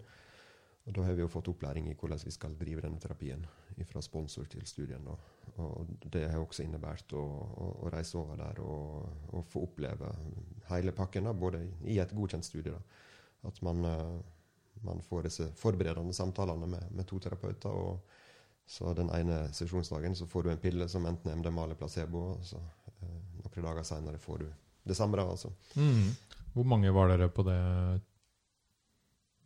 [0.88, 3.42] Og Da har vi jo fått opplæring i hvordan vi skal drive denne terapien
[3.90, 5.04] fra sponsor til studien.
[5.04, 5.16] Da.
[5.60, 10.08] Og Det har også innebært å, å, å reise over der og, og, få oppleve
[10.70, 12.72] hele pakken, da, både i et godkjent studie.
[12.72, 12.80] Da.
[13.48, 14.16] At man, uh,
[14.82, 17.68] man, får disse forberedende samtalene med, med, to terapeuter.
[17.68, 18.00] og
[18.66, 22.24] så Den ene sesjonsdagen så får du en pille som enten er MDMA eller placebo.
[22.32, 22.56] og så
[23.02, 24.48] eh, Noen dager seinere får du
[24.88, 25.18] det samme.
[25.20, 25.52] da altså.
[25.76, 26.10] Mm.
[26.54, 27.58] Hvor mange var dere på det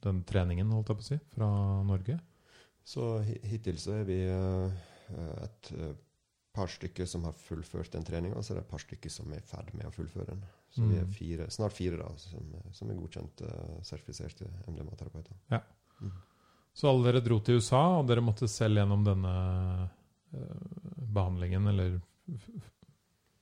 [0.03, 1.49] den treningen, holdt jeg på å si, fra
[1.87, 2.17] Norge?
[2.83, 4.73] Så hittil så er vi uh,
[5.45, 5.93] et uh,
[6.53, 9.31] par stykker som har fullført den treninga, og så er det et par stykker som
[9.31, 10.43] er i ferd med å fullføre den.
[10.75, 10.91] Så mm.
[10.91, 11.15] vi er mm.
[11.15, 15.39] fire, snart fire da, som, som er godkjent uh, sertifiserte MDMA-terapeuter.
[15.55, 15.63] Ja.
[16.03, 16.19] Mm.
[16.75, 19.33] Så alle dere dro til USA, og dere måtte selv gjennom denne
[21.13, 21.99] behandlingen, eller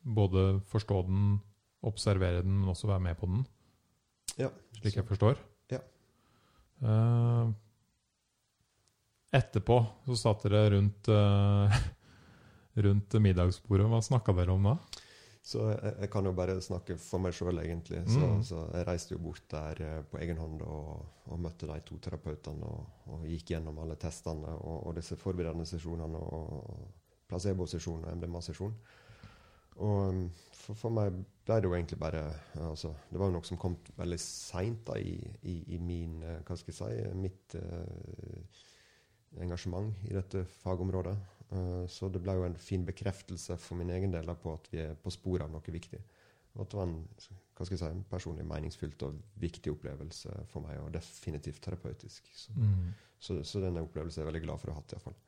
[0.02, 1.38] både forstå den,
[1.86, 3.46] observere den, men også være med på den?
[4.38, 4.50] Ja.
[4.80, 5.38] Slik jeg forstår?
[6.80, 7.52] Uh,
[9.36, 11.80] etterpå så satt dere rundt, uh,
[12.86, 13.88] rundt middagsbordet.
[13.92, 14.76] Hva snakka dere om da?
[15.50, 18.02] Så jeg, jeg, kan jo bare snakke for meg sjøl, egentlig.
[18.08, 18.40] Så, mm.
[18.46, 22.00] så, jeg reiste jo bort der uh, på egen hånd og, og, møtte de to
[22.02, 26.88] terapeutene og, og, gikk gjennom alle testene og, og disse forberedende sesjonene og
[27.30, 28.74] placebo-sesjon og MDMA-sesjon.
[29.80, 32.22] Og um, for, for, meg ble det jo egentlig bare
[32.62, 36.56] altså, Det var jo noe som kom veldig seint i, i, i, min eh, Hva
[36.58, 38.64] skal jeg si Mitt uh,
[39.40, 41.12] engasjement i dette fagområdet.
[41.50, 44.80] Uh, så det ble jo en fin bekreftelse for min egen del på at vi
[44.82, 46.00] er på sporet av noe viktig.
[46.56, 46.96] Og at det var en,
[47.54, 52.26] hva skal jeg si, en personlig meningsfylt og viktig opplevelse for meg, og definitivt terapeutisk.
[52.34, 52.88] Så, mm.
[53.22, 55.18] så, så denne opplevelsen er jeg veldig glad for å ha hatt, iallfall.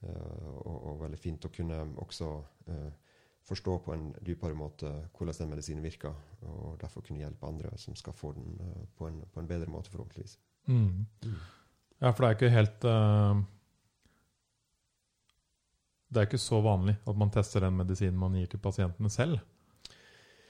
[0.00, 2.30] Uh, og, og veldig fint å kunne også
[2.70, 3.09] uh,
[3.48, 6.14] forstå på en dypere måte hvordan den medisinen virker,
[6.46, 9.70] og derfor kunne hjelpe andre som skal få den uh, på, en, på, en, bedre
[9.70, 10.38] måte, forhåpentligvis.
[10.66, 11.06] Mm.
[12.00, 13.40] Ja, for det er ikke helt uh,
[16.10, 19.38] Det er ikke så vanlig at man tester den medisinen man gir til pasientene selv?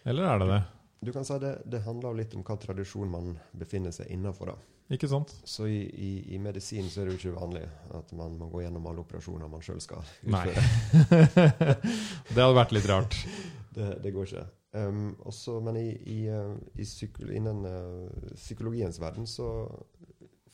[0.05, 0.61] Eller er det det?
[1.01, 4.53] Du kan si det, det handler litt om hva tradisjon man befinner seg innafor.
[4.93, 5.33] Ikke sant?
[5.49, 7.63] Så i, i, i, medisin så er det jo ikke vanlig
[7.97, 10.35] at man må gå gjennom alle operasjoner man sjøl skal utføre.
[10.35, 11.37] Nei.
[12.35, 13.17] det hadde vært litt rart.
[13.77, 14.45] det, det går ikke.
[14.75, 19.49] Um, også, men i, i, psyko, innen uh, psykologiens verden så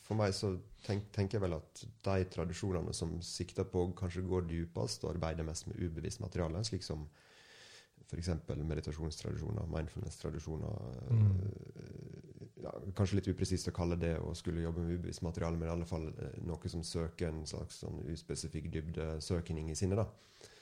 [0.07, 0.55] For meg så
[0.87, 5.45] tenk, tenker jeg vel at de tradisjonene som sikter på kanskje går dypest og arbeider
[5.45, 7.09] mest med ubevisst materiale, slik som
[8.07, 8.29] f.eks.
[8.47, 10.77] meditasjonstradisjoner, mindfulness-tradisjoner
[11.11, 11.41] mm.
[12.63, 15.75] ja, Kanskje litt upresist å kalle det å skulle jobbe med ubevisst materiale, men i
[15.75, 19.99] alle fall eh, noe som søker en slags sånn uspesifikk dybdesøkning i sinnet.
[19.99, 20.53] da.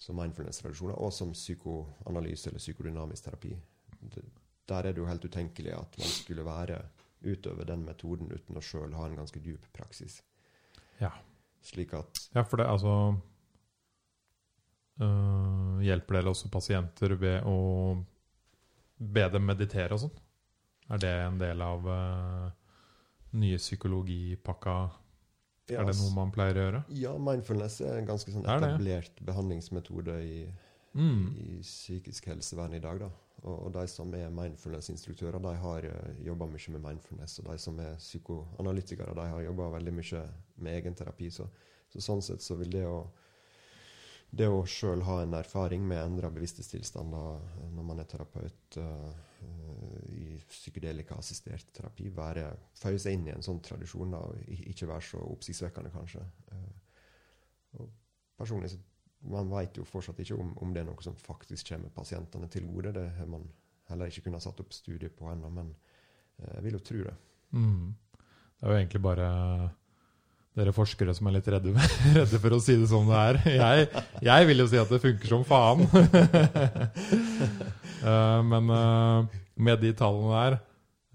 [0.00, 3.56] Som mindfulness-tradisjoner, og som psykoanalyse eller psykodynamisk terapi.
[4.00, 4.24] Det,
[4.68, 6.82] der er det jo helt utenkelig at man skulle være
[7.20, 10.20] utøve den metoden uten å sjøl ha en ganske dyp praksis.
[11.00, 11.12] Ja.
[11.64, 12.92] Slik at Ja, for det altså
[15.00, 17.58] Uh, hjelper dere også pasienter ved å
[19.00, 20.18] be dem meditere og sånn?
[20.90, 22.48] Er det en del av uh,
[23.40, 24.74] nye psykologipakka?
[25.70, 26.82] Ja, er det noe man pleier å gjøre?
[26.98, 30.40] Ja, mindfulness er en ganske sånn etablert behandlingsmetode i,
[30.98, 31.24] mm.
[31.38, 33.00] i, psykisk helsevern i dag.
[33.04, 33.10] da.
[33.40, 37.38] Og, og de som er mindfulness-instruktører, de har uh, eh, jobba mye med mindfulness.
[37.40, 40.24] Og de som er psykoanalytikere, de har jobba veldig mye
[40.60, 41.30] med egenterapi.
[41.32, 41.48] Så,
[41.88, 43.00] så sånn sett så vil det å
[44.30, 47.40] det å sjøl ha en erfaring med endra bevissthetstilstander
[47.74, 49.10] når man er terapeut uh,
[50.14, 52.46] i psykedelika-assistert terapi, være,
[52.78, 56.22] føye seg inn i en sånn tradisjon og ikke være så oppsiktsvekkende, kanskje.
[56.52, 57.88] Uh,
[58.38, 58.80] personlig så
[59.30, 62.64] man vet jo fortsatt ikke om, om, det er noe som faktisk kommer pasientene til
[62.70, 62.94] gode.
[62.96, 63.42] Det har man
[63.90, 65.74] heller ikke kunnet satt opp studie på ennå, men
[66.40, 67.12] jeg vil jo tro det.
[67.52, 67.90] Mm.
[68.16, 69.26] Det er jo egentlig bare
[70.60, 71.72] dere forskere som er litt redde,
[72.16, 73.38] redde, for å si det som det er.
[73.56, 73.86] Jeg,
[74.26, 75.86] jeg, vil jo si at det funker som faen.
[78.04, 80.58] uh, men uh, med de tallene der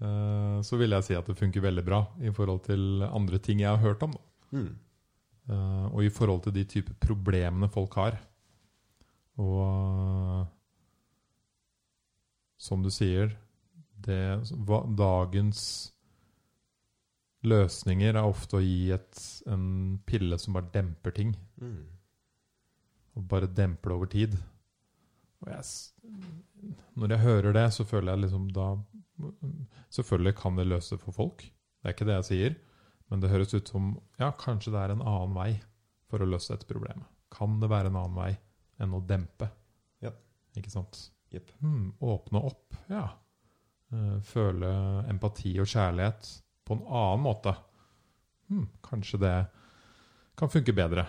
[0.02, 3.62] uh, så vil jeg si at det funker veldig bra i forhold til andre ting
[3.62, 4.16] jeg har hørt om.
[4.54, 4.74] Mm.
[5.92, 8.16] og i forhold til de type problemene folk har.
[9.42, 10.46] Og
[12.58, 13.34] som du sier
[14.06, 14.40] det,
[14.98, 15.60] Dagens
[17.46, 21.32] løsninger er ofte å gi et, en pille som bare demper ting.
[21.62, 21.86] Mm.
[23.16, 24.36] Og bare demper det over tid.
[25.44, 25.64] Og jeg,
[26.96, 28.74] når jeg hører det, så føler jeg liksom da
[29.96, 31.40] Selvfølgelig kan det løse for folk.
[31.40, 32.56] Det er ikke det jeg sier.
[33.08, 35.52] Men det høres ut som ja, kanskje det er en annen vei
[36.10, 37.06] for å løse dette problemet.
[37.32, 38.32] Kan det være en annen vei
[38.82, 39.48] enn å dempe?
[40.04, 40.12] Ja.
[40.58, 40.98] Ikke sant?
[41.32, 41.54] Yep.
[41.62, 43.06] Hmm, åpne opp, ja.
[43.94, 44.74] Eh, føle
[45.08, 46.28] empati og kjærlighet
[46.66, 47.54] på en annen måte.
[48.50, 49.36] Hmm, kanskje det
[50.38, 51.06] kan funke bedre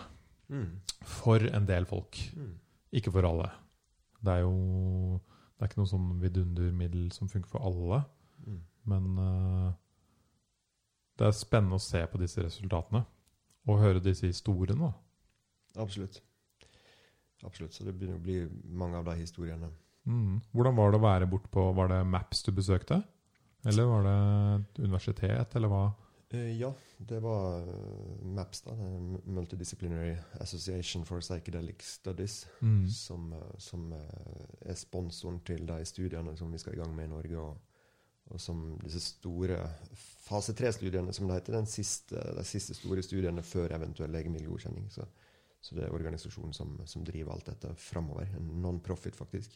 [0.50, 0.70] mm.
[1.06, 2.20] for en del folk.
[2.38, 2.54] Mm.
[2.98, 3.50] Ikke for alle.
[4.24, 5.20] Det er jo
[5.58, 8.04] det er ikke noe sånn vidundermiddel som funker for alle.
[8.46, 8.62] Mm.
[8.92, 9.70] Men uh,
[11.18, 13.02] det er spennende å se på disse resultatene
[13.68, 14.92] og høre disse historiene.
[15.82, 16.22] Absolutt.
[17.46, 17.74] Absolutt.
[17.74, 19.72] Så det begynner å bli mange av de historiene.
[20.08, 20.38] Mm.
[20.54, 23.02] Hvordan var det å være bortpå Var det Maps du besøkte?
[23.66, 24.18] Eller var det
[24.58, 25.86] et universitet, eller hva?
[26.34, 28.76] Uh, ja, det var uh, MAPS, da,
[29.26, 32.90] Multidisciplinary Association for Psychedelic Studies, mm.
[32.90, 37.14] som, uh, som er sponsoren til de studiene som vi skal i gang med i
[37.16, 37.40] Norge.
[37.40, 37.64] Og,
[38.28, 39.62] og som disse store
[40.28, 44.90] fase tre-studiene, som det heter, siste, de siste store studiene før eventuell legemiddelgodkjenning.
[44.92, 45.06] Så,
[45.62, 48.28] så, det er organisasjonen som, som driver alt dette framover.
[48.36, 49.56] En non-profit, faktisk.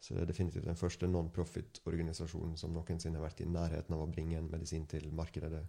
[0.00, 4.08] Så det er definitivt den første non-profit-organisasjonen som noensinne har vært i nærheten av å
[4.08, 5.50] bringe en medisin til markedet.
[5.52, 5.60] Det,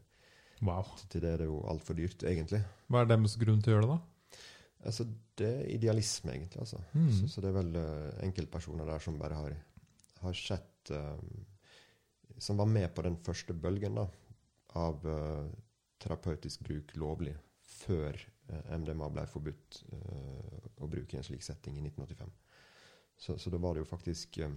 [0.64, 0.88] wow.
[1.12, 2.62] Til det er det jo altfor dyrt, egentlig.
[2.88, 4.48] Hva er deres grunn til å gjøre det, da?
[4.88, 5.06] Altså,
[5.42, 6.60] Det er idealisme, egentlig.
[6.64, 6.80] altså.
[6.94, 7.12] Mm.
[7.18, 9.58] Så, så, det er vel uh, enkeltpersoner der som bare har,
[10.22, 11.46] har sett um,
[12.38, 14.08] Som var med på den første bølgen da,
[14.80, 15.50] av uh,
[16.02, 18.16] terapeutisk bruk lovlig før
[18.50, 19.84] uh, MDMA ble forbudt
[20.82, 22.32] å bruke i en slik setting i 1985.
[23.22, 24.54] Så, så da var det jo faktisk eh,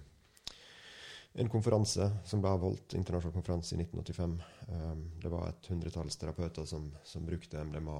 [1.32, 4.36] en konferanse som ble avholdt, internasjonal konferanse i 1985.
[4.68, 7.98] Um, det var et hundretalls terapeuter som, som, brukte MDMA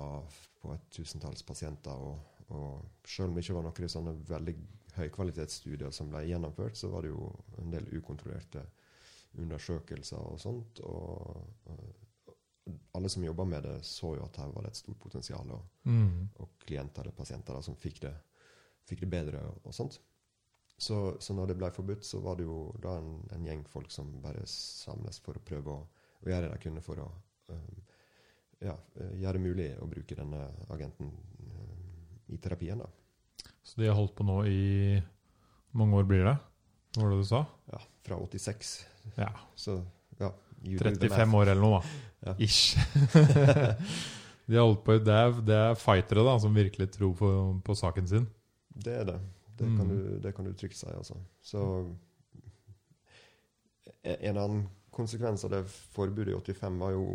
[0.62, 1.92] på et tusentalls pasienter.
[1.92, 4.54] Og, og selv om det ikke var noen sånne veldig
[4.94, 7.28] høykvalitetsstudier som ble gjennomført, så var det jo
[7.60, 8.64] en del ukontrollerte
[9.42, 10.80] undersøkelser og sånt.
[10.86, 15.02] Og, og alle som jobba med det, så jo at her var det et stort
[15.02, 15.52] potensial.
[15.58, 16.40] Og, mm.
[16.40, 18.16] og klienter eller pasienter da, som fikk det,
[18.88, 20.00] fikk det bedre og, og sånt.
[20.76, 23.92] Så, så, når det ble forbudt, så var det jo da en, en gjeng folk
[23.94, 25.84] som bare samles for å prøve å,
[26.24, 27.06] å gjøre det de kunne for å
[27.54, 27.84] um,
[28.64, 28.74] ja,
[29.20, 30.40] gjøre det mulig å bruke denne
[30.74, 31.12] agenten
[32.32, 32.80] i terapien.
[32.82, 32.88] da.
[33.62, 34.62] Så de har holdt på nå i
[35.78, 36.34] mange år blir det?
[36.94, 37.44] Hva var det du sa?
[37.72, 38.74] Ja, fra 86.
[39.18, 39.30] Ja.
[39.58, 39.78] Så
[40.20, 40.30] ja,
[40.64, 42.02] 35 år eller noe, da.
[42.24, 42.34] Ja.
[42.40, 42.76] Ish.
[44.46, 47.30] de har holdt på i det er, det er fightere da, som virkelig tror på,
[47.66, 48.28] på saken sin.
[48.74, 49.18] Det er det.
[49.58, 49.76] Det, mm.
[49.78, 50.88] kan, du, det kan du trygt si.
[50.90, 51.18] Altså.
[51.42, 51.60] Så
[54.02, 54.64] en annen
[54.94, 57.06] konsekvens av det forbudet i 85 var jo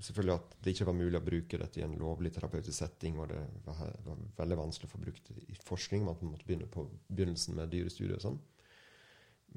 [0.00, 3.32] selvfølgelig at det ikke var mulig å bruke dette i en lovlig terapeutisk setting, og
[3.32, 6.04] det var, var veldig vanskelig å få brukt i forskning.
[6.06, 8.38] Man måtte begynne på begynnelsen med dyrestudier og sånn.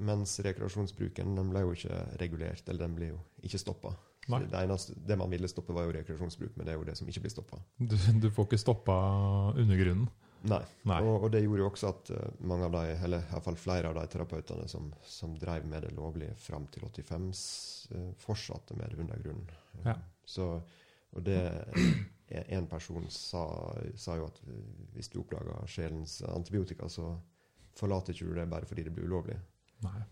[0.02, 3.94] Mens rekreasjonsbruken den ble jo ikke regulert, eller den ble jo ikke stoppa.
[4.26, 7.08] Det, eneste, det man ville stoppe, var jo rekreasjonsbruk, men det er jo det som
[7.10, 7.58] ikke blir stoppa.
[7.78, 8.96] Du, du, får ikke stoppa
[9.58, 10.06] undergrunnen?
[10.42, 10.62] Nei.
[10.90, 10.98] Nei.
[11.06, 13.98] Og, og, det gjorde jo også at uh, mange av de, eller iallfall flere av
[13.98, 17.28] de terapeutene som, som drev med det lovlige fram til 85,
[17.92, 19.52] uh, eh, fortsatte med det under grunnen.
[19.86, 19.96] Ja.
[20.24, 20.48] Så,
[21.12, 21.38] og det
[22.32, 23.42] En person sa,
[24.00, 24.58] sa jo at uh,
[24.96, 27.12] hvis du oppdager sjelens antibiotika, så
[27.76, 29.38] forlater ikke du det bare fordi det blir ulovlig.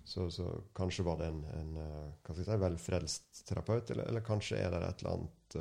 [0.04, 4.80] Så, så, kanskje var det en, en si, velfrelst terapeut, eller, eller kanskje er det
[4.82, 5.58] et eller annet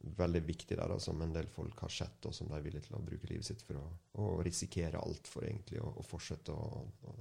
[0.00, 2.86] veldig viktig der, da, som en del folk har sett, og som de er villige
[2.86, 3.86] til å bruke livet sitt for å,
[4.22, 7.16] å risikere alt for egentlig å, fortsette å, å,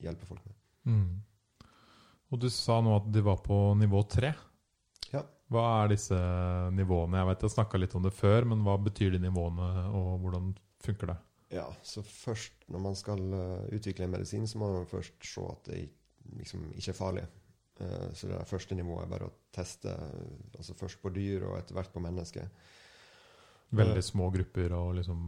[0.00, 0.56] hjelpe folk med.
[0.88, 1.66] Mm.
[2.30, 4.32] Og du sa nå at de var på nivå tre.
[5.10, 5.24] Ja.
[5.50, 6.18] Hva er disse
[6.76, 7.18] nivåene?
[7.18, 10.52] Jeg vet jeg snakka litt om det før, men hva betyr de nivåene, og hvordan
[10.84, 11.18] funker det?
[11.50, 15.42] Ja, så først Når man skal uh, utvikle en medisin, så må man først se
[15.42, 15.80] at det
[16.38, 17.24] liksom ikke er farlig.
[17.80, 19.94] Eh, så det første nivået er bare å teste
[20.56, 22.50] altså først på dyr og etter hvert på mennesker.
[23.70, 25.24] Veldig små grupper og liksom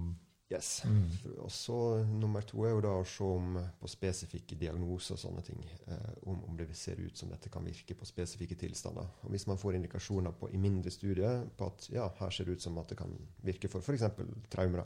[0.52, 0.82] Yes.
[0.84, 1.06] Mm.
[1.40, 5.44] Og så Nummer to er jo da å se om på spesifikke diagnoser og sånne
[5.46, 5.62] ting.
[5.86, 9.08] Eh, om, om, det ser ut som dette kan virke på spesifikke tilstander.
[9.22, 12.58] Og Hvis man får indikasjoner på, i mindre studier på at ja, her ser det
[12.58, 14.04] ut som at det kan virke for f.eks.
[14.52, 14.84] traumer,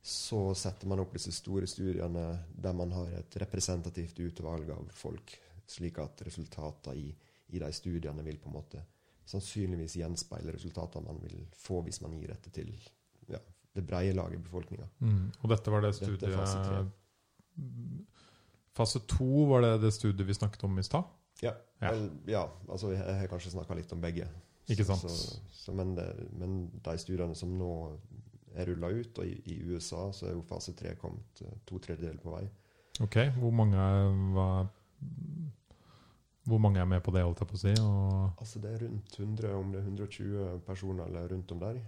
[0.00, 5.34] så setter man opp disse store studiene der man har et representativt utvalg av folk
[5.70, 7.10] slik at resultatene i,
[7.54, 8.82] i, de studiene vil på en måte
[9.30, 12.72] sannsynligvis gjenspeile resultatene man vil få hvis man gir dette til
[13.30, 13.38] ja,
[13.76, 14.88] det brede laget i befolkninga.
[14.98, 15.26] Mm.
[15.40, 16.84] Og dette var det studiet dette fase,
[18.76, 21.06] fase to var det det studiet vi snakket om i stad?
[21.44, 21.54] Ja.
[21.80, 21.94] Ja.
[22.26, 22.44] ja.
[22.68, 24.28] altså jeg har kanskje snakka litt om begge.
[24.70, 25.06] Ikke sant?
[25.10, 26.06] Så, så, men, det,
[26.38, 27.70] men, de studiene som nå
[28.54, 31.78] er rulla ut, og i, i, USA så er jo fase tre kommet eh, to
[31.82, 32.44] tredjedeler på vei.
[33.00, 33.84] Ok, Hvor mange
[34.34, 34.68] var
[36.50, 37.24] hvor mange er med på det?
[37.26, 37.74] holdt jeg på å si?
[37.80, 41.82] Altså Det er rundt 100, om det er 120 personer eller rundt om der.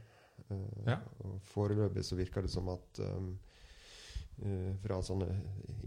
[0.50, 0.98] Uh, ja.
[1.24, 3.28] og Foreløpig så virker det som at um,
[4.42, 5.28] uh, fra sånne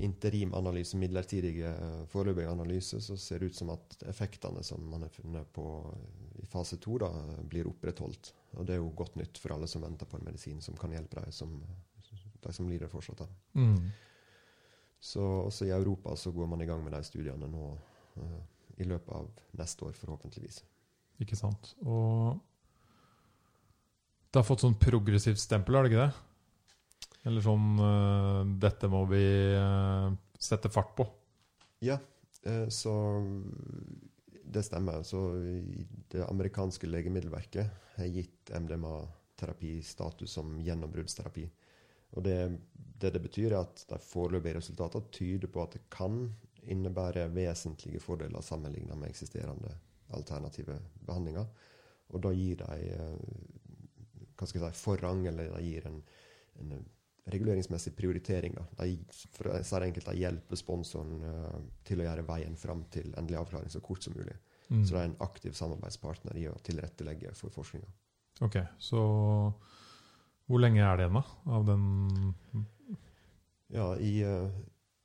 [0.06, 5.14] interimanalyser, midlertidige uh, foreløpige analyser, så ser det ut som at effektene som man har
[5.14, 5.68] funnet på
[6.42, 7.12] i fase to, da,
[7.50, 8.34] blir opprettholdt.
[8.56, 10.94] Og det er jo godt nytt for alle som venter på en medisin som kan
[10.96, 11.56] hjelpe deg, som,
[12.44, 13.24] de som lider fortsatt.
[13.24, 13.30] da.
[13.60, 13.88] Mm.
[15.06, 17.66] Så også i Europa så går man i gang med de studiene nå
[18.18, 18.40] uh,
[18.78, 20.62] i løpet av neste år, forhåpentligvis.
[21.24, 21.72] Ikke sant.
[21.86, 22.36] Og
[24.30, 27.14] det har fått sånn progressivt stempel, har det ikke det?
[27.26, 29.24] Eller sånn uh, Dette må vi
[29.56, 31.08] uh, sette fart på.
[31.86, 31.98] Ja,
[32.70, 32.92] så
[34.56, 35.02] det stemmer.
[35.04, 35.20] Så
[36.12, 41.46] det amerikanske legemiddelverket har gitt MDMA-terapi status som gjennombruddsterapi.
[42.16, 42.38] Og det,
[42.74, 46.28] det, det betyr, er at de foreløpige resultatene tyder på at det kan
[46.72, 49.72] innebære vesentlige fordeler sammenlignet med eksisterende
[50.16, 51.46] alternative behandlinger.
[52.14, 53.16] Og da gir de eh,
[54.36, 56.02] hva skal jeg si, forrang, eller de gir en,
[56.62, 56.74] en
[57.32, 58.58] reguleringsmessig prioritering.
[58.58, 58.66] Da.
[58.84, 58.98] De,
[59.34, 63.72] for si enkelt, de hjelper sponsoren uh, til å gjøre veien fram til endelig avklaring
[63.74, 64.36] så kort som mulig.
[64.68, 64.84] Mm.
[64.84, 67.90] Så de er en aktiv samarbeidspartner i å tilrettelegge for forskninga.
[68.46, 69.02] Ok, så
[70.46, 71.52] hvor lenge er det igjen, da?
[71.56, 71.86] Av den
[73.74, 74.20] Ja, i,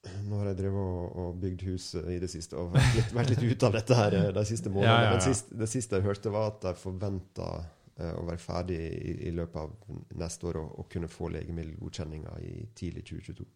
[0.00, 3.32] nå har jeg drevet og, og bygd hus i det siste og vært litt, vært
[3.34, 4.94] litt ute av dette her eh, de siste månedene.
[4.94, 5.12] Ja, ja, ja.
[5.18, 9.14] Men sist, det siste jeg hørte, var at de forventa uh, å være ferdig i,
[9.28, 13.48] i, løpet av neste år og, og kunne få legemiddelgodkjenninga i tidlig 2022.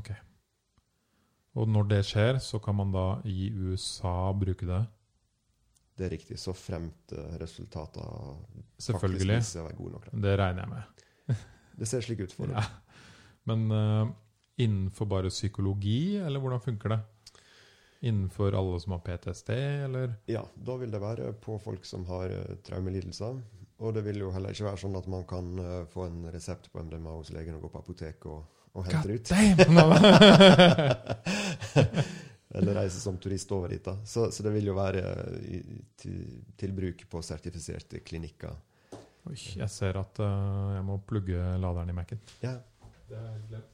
[0.00, 0.10] Ok.
[1.54, 4.82] Og når det skjer, så kan man da i USA bruke det?
[5.94, 10.08] Det er riktig, så fremt eh, resultatene faktisk viser å være gode nok.
[10.10, 10.22] Da.
[10.24, 11.44] Det regner jeg med.
[11.78, 12.64] Det ser slik ut for Ja.
[13.46, 14.10] Men eh,
[14.56, 16.98] innenfor bare psykologi, eller hvordan funker det?
[18.04, 19.50] Innenfor alle som har PTSD,
[19.84, 20.14] eller?
[20.26, 23.40] Ja, da vil det være på folk som har uh, traumelidelser.
[23.78, 26.72] Og det vil jo heller ikke være sånn at man kan uh, få en resept
[26.72, 28.40] på MDMA hos legen og gå på apotek og,
[28.76, 29.28] og hente det ut.
[32.54, 33.84] Eller reise som turist over dit.
[33.84, 33.96] da.
[34.06, 35.02] Så, så det vil jo være
[35.42, 35.62] i,
[35.98, 38.54] til, til bruk på sertifiserte klinikker.
[39.24, 42.20] Oi, jeg ser at uh, jeg må plugge laderen i Mac-en.
[42.44, 42.58] Ja,
[43.08, 43.73] Det er glemt.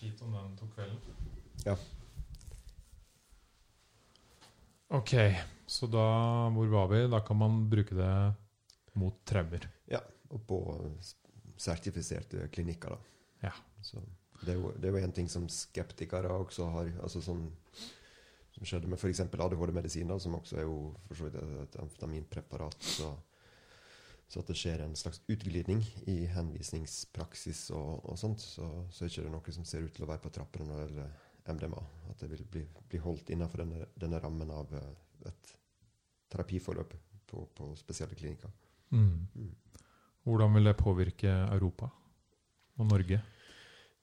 [0.00, 1.00] Kjipt om den tok kvelden.
[1.66, 1.74] Ja.
[4.96, 5.12] Ok,
[5.66, 6.04] så da
[6.54, 7.02] Hvor var vi?
[7.12, 8.14] Da kan man bruke det
[8.96, 9.68] mot traumer.
[10.30, 10.58] og på
[11.58, 12.88] sertifiserte klinikker.
[12.88, 12.98] da.
[13.42, 13.52] Ja.
[13.82, 14.00] Så
[14.46, 16.92] det er jo, en ting som skeptikere også har.
[17.02, 17.50] altså sånn
[18.54, 19.20] som skjedde med f.eks.
[19.20, 22.76] ADHD-medisiner, som også er jo for så vidt et amfetaminpreparat.
[22.82, 23.10] Så,
[24.30, 29.10] så at det skjer en slags utglidning i henvisningspraksis og, og sånt, så, så er
[29.10, 31.80] ikke noe som ser ut til å være på trappene når det gjelder MDMA.
[32.12, 32.62] At det vil bli,
[32.92, 34.92] bli holdt innenfor denne, denne rammen av eh,
[35.32, 35.50] et
[36.30, 36.94] terapiforløp
[37.26, 38.52] på, på spesielle klinikker.
[38.94, 39.26] Mm.
[39.34, 39.50] Mm.
[40.28, 41.88] Hvordan vil det påvirke Europa
[42.78, 43.18] og Norge?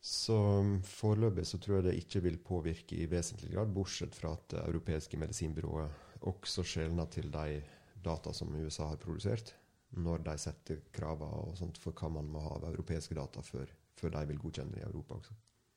[0.04, 4.34] Så um, foreløpig så tror jeg det ikke vil påvirke i vesentlig grad, bortsett fra
[4.36, 7.62] at det europeiske medisinbyrået også skjelner til de
[8.04, 9.54] data som USA har produsert,
[9.96, 13.70] når de setter kravene og sånt for hva man må ha av europeiske data før,
[13.96, 15.34] før de vil godkjenne det i Europa også.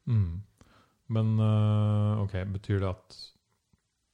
[0.07, 0.41] Mm.
[1.11, 3.21] Men øh, ok, betyr det at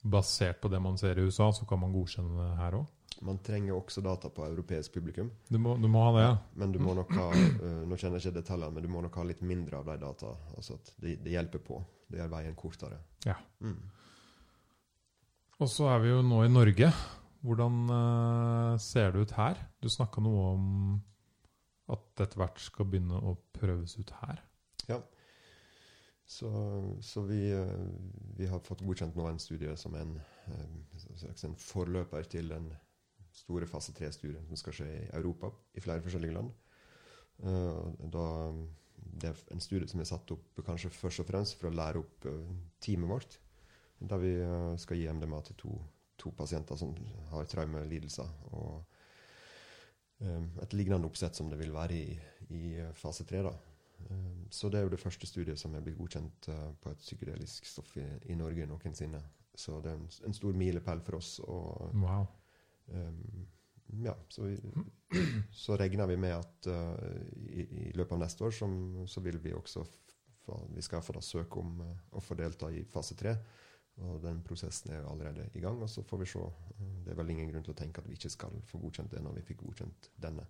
[0.06, 2.86] basert på det man ser i USA, så kan man godkjenne det her òg?
[3.24, 6.36] Man trenger også data på europeisk publikum, Du, må- du må ha det, ja?
[6.60, 9.14] men du må nok ha øh, nå kjenner jeg ikke detaljene, men du må nok
[9.16, 10.34] ha litt mindre av de data.
[10.56, 11.78] altså at Det, det hjelper på.
[12.12, 12.98] Det gjør veien kortere.
[13.24, 13.34] Ja.
[13.60, 13.78] Mm.
[15.64, 16.90] Og så er vi jo nå i Norge.
[17.46, 19.60] Hvordan øh, ser det ut her?
[19.82, 20.64] Du snakka noe om
[21.94, 24.42] at dette hvert skal begynne å prøves ut her.
[26.26, 26.50] Så,
[27.06, 27.86] så vi, eh,
[28.36, 30.16] vi har fått godkjent nå en studie som en,
[30.50, 32.66] eh, en forløper til den
[33.36, 36.50] store fase 3-studien som skal skje i Europa, i flere forskjellige land.
[37.44, 38.26] Eh, Da,
[39.22, 42.02] det er en studie som er satt opp kanskje først og fremst for å lære
[42.02, 43.38] opp eh, teamet vårt.
[44.00, 45.76] Der vi eh, skal gi MDMA til to,
[46.18, 46.92] to pasienter som
[47.30, 48.28] har traumelidelser.
[48.56, 48.84] Og
[50.20, 52.18] um, et lignende oppsett som det vil være i,
[52.56, 52.62] i
[52.98, 53.42] fase 3.
[53.46, 53.54] da.
[54.10, 57.02] Eh, Så det er jo det første studiet som er blitt godkjent uh, på et
[57.04, 59.22] psykedelisk stoff i, i Norge noensinne.
[59.56, 61.38] Så det er en, en stor milepæl for oss.
[61.40, 62.26] Og Wow.
[62.92, 63.46] um,
[64.02, 64.56] ja, så, vi,
[65.54, 68.74] så regner vi med at uh, i, i løpet av neste år som,
[69.06, 69.84] så vil vi også
[70.70, 73.32] vi skal få da søke om uh, å få delta i fase tre.
[74.04, 75.78] Og den prosessen er jo allerede i gang.
[75.82, 76.38] Og så får vi se.
[76.38, 79.10] Eh, Det er vel ingen grunn til å tenke at vi ikke skal få godkjent
[79.10, 80.46] det når vi fikk godkjent denne.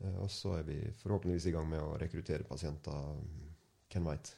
[0.00, 3.16] Eh, Og så er vi forhåpentligvis i gang med å rekruttere pasienter.
[3.92, 4.34] Hvem veit.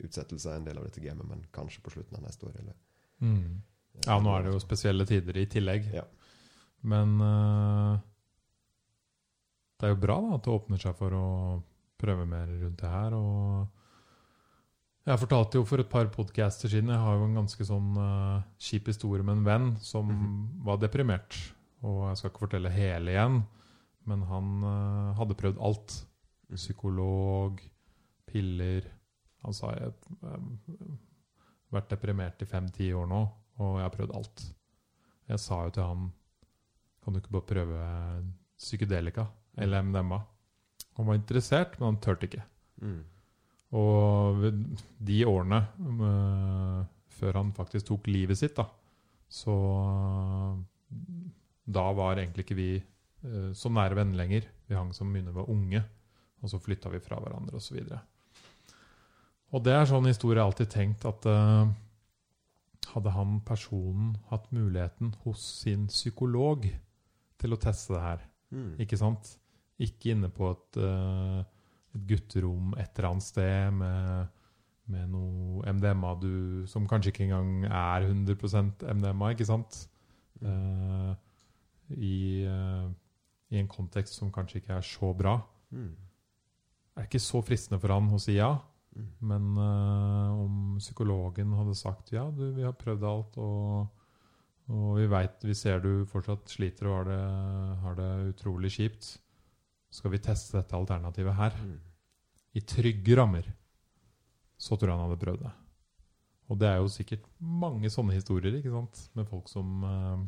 [0.00, 2.58] Utsettelse er en del av dette gamet, men kanskje på slutten av neste år.
[2.60, 2.74] Eller,
[3.20, 3.62] Mm.
[4.06, 5.86] Ja, nå er det jo spesielle tider i tillegg.
[5.92, 6.02] Ja.
[6.82, 7.98] Men uh,
[9.80, 11.62] det er jo bra da, at det åpner seg for å
[11.98, 13.16] prøve mer rundt det her.
[13.16, 13.66] Og
[15.06, 18.42] jeg fortalte jo for et par podcaster siden Jeg har jo en ganske sånn uh,
[18.58, 20.64] kjip historie med en venn som Mhm.
[20.64, 21.36] var deprimert.
[21.82, 23.42] Og jeg skal ikke fortelle hele igjen,
[24.06, 26.06] men han uh, hadde prøvd alt.
[26.54, 27.60] Psykolog,
[28.26, 28.82] piller
[29.44, 29.92] Han sa jeg
[30.22, 30.40] har
[31.70, 33.20] vært deprimert i fem-ti år nå,
[33.62, 34.42] og jeg har prøvd alt.
[35.28, 36.12] Jeg sa jo til han
[37.04, 37.82] Kan du ikke bare prøve
[38.58, 40.18] psykedelika eller MDMA?
[40.96, 42.42] Han var interessert, men han turte ikke.
[42.82, 43.04] Mm.
[43.74, 44.44] Og
[45.08, 46.84] de årene øh,
[47.16, 48.66] før han faktisk tok livet sitt, da,
[49.28, 50.58] så øh,
[51.66, 52.68] Da var egentlig ikke vi
[53.24, 54.46] øh, så nære venner lenger.
[54.68, 55.82] Vi hang som mye var unge,
[56.42, 57.80] og så flytta vi fra hverandre osv.
[57.90, 57.98] Og,
[59.50, 61.66] og det er sånn historie jeg har alltid tenkt at øh,
[62.94, 66.68] hadde han personen hatt muligheten hos sin psykolog
[67.38, 68.76] til å teste det her, Mm.
[68.78, 69.32] ikke sant?
[69.82, 70.76] Ikke inne på et
[71.96, 74.32] et gutterom et eller annet sted med,
[74.92, 76.32] med noe MDMA du,
[76.70, 79.86] som kanskje ikke engang er 100% MDMA, ikke sant?
[80.44, 81.14] Uh,
[81.96, 82.88] i, uh,
[83.52, 85.38] I en kontekst som kanskje ikke er så bra.
[85.70, 85.92] Mm.
[85.96, 88.52] Det er ikke så fristende for han å si ja.
[88.96, 89.10] Mm.
[89.28, 94.06] Men uh, om psykologen hadde sagt ja, du, vi har prøvd alt, og,
[94.72, 97.22] og vi vet, vi ser du fortsatt sliter og har det,
[97.84, 99.16] har det utrolig kjipt,
[99.96, 101.76] skal vi teste dette alternativet her, Mm.
[102.56, 103.46] I trygge rammer,
[104.56, 105.52] så tror jeg han hadde prøvd det.
[106.46, 109.02] Og det er jo sikkert mange sånne historier, ikke sant?
[109.18, 110.20] Med folk som, eh,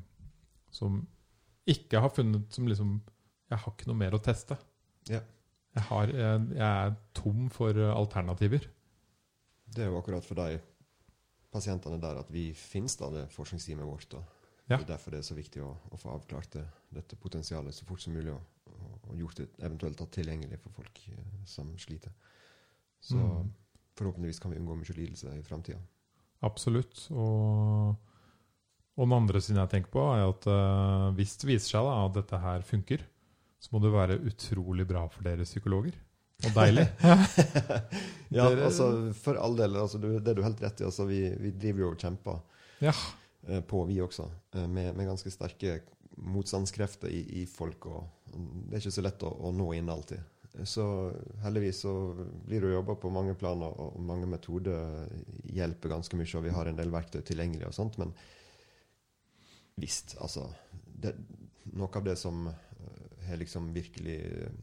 [0.75, 0.99] som
[1.69, 2.99] ikke har funnet som liksom
[3.49, 4.59] Jeg har ikke noe mer å teste.
[5.09, 5.23] Ja.
[5.73, 8.67] Jeg, har, jeg, jeg er tom for alternativer.
[9.73, 10.59] Det er jo akkurat for de
[11.49, 14.19] pasientene der at vi finnes da, det forskningsteamet vårt.
[14.19, 14.35] Og
[14.69, 14.77] Ja.
[14.77, 17.87] Det er derfor det er så viktig å, å få avklart det, dette potensialet så
[17.89, 18.43] fort som mulig, og,
[18.75, 22.13] og, gjort det eventuelt tilgjengelig for folk eh, som sliter.
[23.01, 23.49] Så Mm.
[23.97, 25.79] forhåpentligvis kan vi unngå mye lidelse i framtida.
[26.43, 27.07] Absolutt.
[27.11, 27.97] Og,
[28.97, 31.95] og den andre siden jeg tenker på, er at uh, hvis det viser seg da,
[32.07, 33.03] at dette her funker,
[33.59, 35.97] så må det være utrolig bra for dere psykologer.
[36.47, 36.85] Og deilig.
[38.31, 39.75] Ja, Dere- altså for all del.
[39.81, 40.85] Altså, du, det er du helt rett i.
[40.87, 42.39] Altså, vi, vi driver jo og kjemper
[42.85, 42.93] Ja.
[43.49, 45.81] uh, på, vi også, uh, med, med ganske sterke
[46.19, 47.87] motstandskrefter i, i folk.
[47.87, 50.23] Og det er ikke så lett å, å nå inn alltid.
[50.65, 50.85] Så
[51.43, 51.93] heldigvis så
[52.47, 55.07] blir det jobba på mange planer, og mange metoder
[55.55, 56.31] hjelper ganske mye.
[56.39, 58.15] Og vi har en del verktøy tilgjengelig og sånt, men
[59.79, 61.15] visst, altså det,
[61.69, 64.55] Noe av det som eh, har liksom virkelig eh,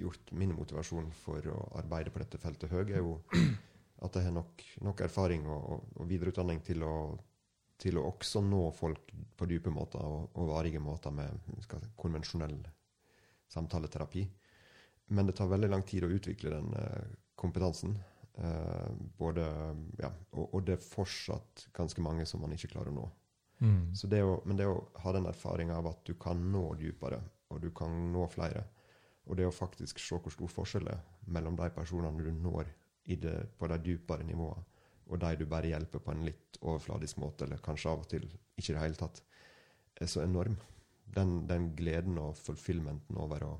[0.00, 3.18] gjort min motivasjon for å arbeide på dette feltet høy, er jo
[4.02, 6.94] at jeg har nok, nok erfaring og, og, og videreutdanning til å,
[7.78, 12.56] til å også nå folk på dype måter og, og varige måter med skal, konvensjonell
[13.52, 14.24] samtaleterapi.
[15.12, 17.98] Men det tar veldig lang tid å utvikle den eh, kompetansen.
[18.34, 19.44] Eh, både,
[20.00, 20.08] ja,
[20.40, 23.08] og, det er fortsatt ganske mange som man ikke klarer å nå.
[23.62, 23.82] Mm.
[23.94, 27.20] Så det å, men det å ha den erfaringa av at du kan nå dypere,
[27.52, 28.64] og du kan nå flere,
[29.28, 32.72] og det å faktisk se hvor stor forskjell det er mellom de personene du når
[33.12, 34.64] i det, på de dypere nivåene,
[35.12, 38.24] og de du bare hjelper på en litt overfladisk måte, eller kanskje av og til
[38.56, 39.20] ikke i det hele tatt,
[40.00, 40.56] er så enorm.
[41.14, 43.52] Den, den gleden og fulfillmenten over å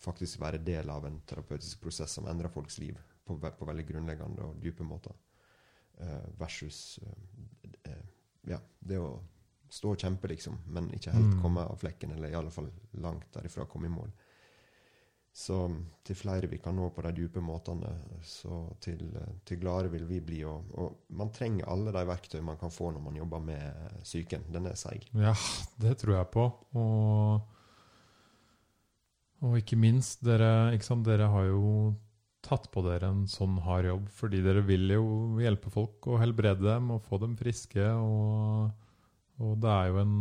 [0.00, 4.44] faktisk være del av en terapeutisk prosess som endrer folks liv på, på veldig grunnleggende
[4.44, 5.16] og dype måter,
[6.00, 8.04] uh, versus eh,
[8.46, 9.10] ja, det å
[9.72, 11.42] stå og kjempe, liksom, men ikke helt Mm.
[11.42, 12.70] komme av flekken, eller i alle fall
[13.02, 14.12] langt derifra komme i mål.
[15.36, 15.56] Så
[16.06, 17.90] til flere vi kan nå på de dype måtene,
[18.24, 19.02] så til,
[19.44, 20.38] til gladere vil vi bli.
[20.48, 24.46] Og, og man trenger alle de verktøy man kan få når man jobber med psyken.
[24.54, 25.04] Den er seig.
[25.12, 25.34] Ja,
[25.82, 26.46] det tror jeg på.
[26.80, 27.52] Og,
[29.44, 31.92] og ikke minst, dere, ikke sant, dere har jo
[32.46, 35.06] tatt på dere en sånn hard jobb, fordi dere vil jo
[35.42, 37.90] hjelpe folk og helbrede dem og få dem friske.
[37.92, 38.70] Og,
[39.42, 40.16] og det er jo en,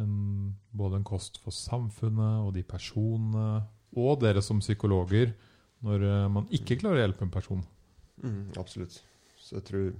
[0.00, 3.62] en både en kost for samfunnet og de personene,
[3.92, 5.34] og dere som psykologer,
[5.84, 7.64] når eh, man ikke klarer å hjelpe en person.
[8.22, 9.02] Mm, absolutt.
[9.36, 9.90] Så jeg tror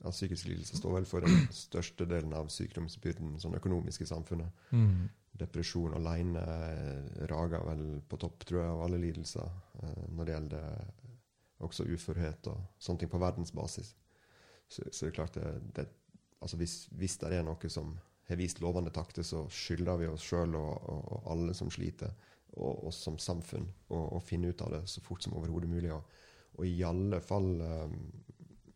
[0.00, 4.66] at psykisk lidelse står vel for den største delen av sykdomsbyrden sånn økonomisk i samfunnet.
[4.72, 5.08] Mm.
[5.40, 9.46] Depresjon alene eh, rager vel på topp, tror jeg, av alle lidelser
[9.84, 10.68] eh, når det gjelder
[11.64, 13.94] også uførhet og sånne ting på verdensbasis.
[14.70, 15.86] Så, så det er klart det, det
[16.40, 17.92] altså hvis, hvis det er noe som
[18.32, 22.12] har vist lovende takter, så skylder vi oss sjøl og, og, og alle som sliter,
[22.58, 25.92] og oss som samfunn, å finne ut av det så fort som overhodet mulig.
[25.94, 26.18] Og,
[26.58, 27.94] og i alle fall um,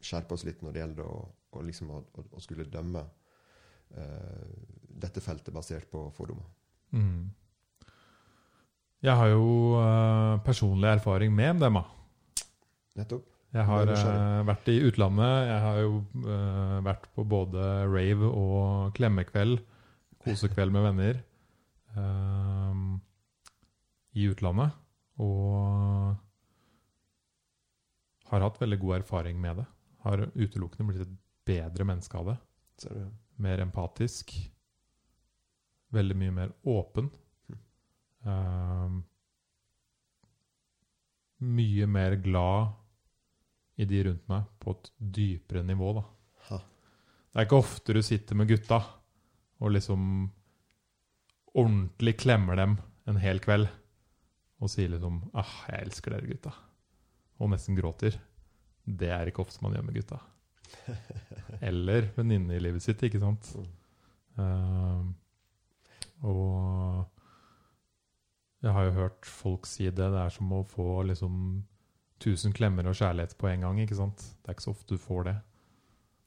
[0.04, 4.52] skjerpe oss litt når det gjelder å, liksom å, å skulle dømme uh,
[5.04, 6.46] dette feltet basert på fordommer.
[6.94, 7.26] Mm.
[9.04, 9.46] Jeg har jo
[9.76, 11.82] uh, personlig erfaring med MDMA.
[12.96, 13.33] Nettopp.
[13.54, 15.34] Jeg har eh, vært i utlandet.
[15.46, 15.92] Jeg har jo
[16.26, 19.60] uh, vært på både rave og klemmekveld,
[20.26, 21.22] kosekveld med venner,
[21.94, 22.96] Uh,
[24.18, 24.72] i utlandet.
[25.22, 26.16] Og
[28.32, 29.66] har hatt veldig god erfaring med det.
[30.02, 31.14] Har utelukkende blitt et
[31.46, 32.36] bedre menneske av det.
[33.46, 34.34] Mer empatisk.
[35.94, 37.12] Veldig mye mer åpen.
[38.26, 38.98] Uh,
[41.38, 42.74] mye mer glad
[43.76, 46.04] i de rundt meg på et dypere nivå, da.
[46.50, 46.58] Ha.
[46.60, 48.80] Det er ikke ofte du sitter med gutta
[49.62, 50.04] og liksom
[51.54, 52.76] ordentlig klemmer dem
[53.10, 53.68] en hel kveld
[54.62, 56.54] og sier liksom ah, 'Jeg elsker dere, gutta',
[57.38, 58.16] og nesten gråter.
[58.84, 60.20] Det er ikke ofte man gjør med gutta.
[61.68, 63.50] Eller venninne i livet sitt, ikke sant?
[63.54, 63.68] Mm.
[64.38, 65.04] Uh,
[66.24, 67.10] og
[68.64, 70.08] Jeg har jo hørt folk si det.
[70.08, 71.34] Det er som å få liksom
[72.20, 73.80] 1000 klemmer og kjærlighet på en gang.
[73.80, 74.16] ikke sant?
[74.42, 75.36] Det er ikke så ofte du får det.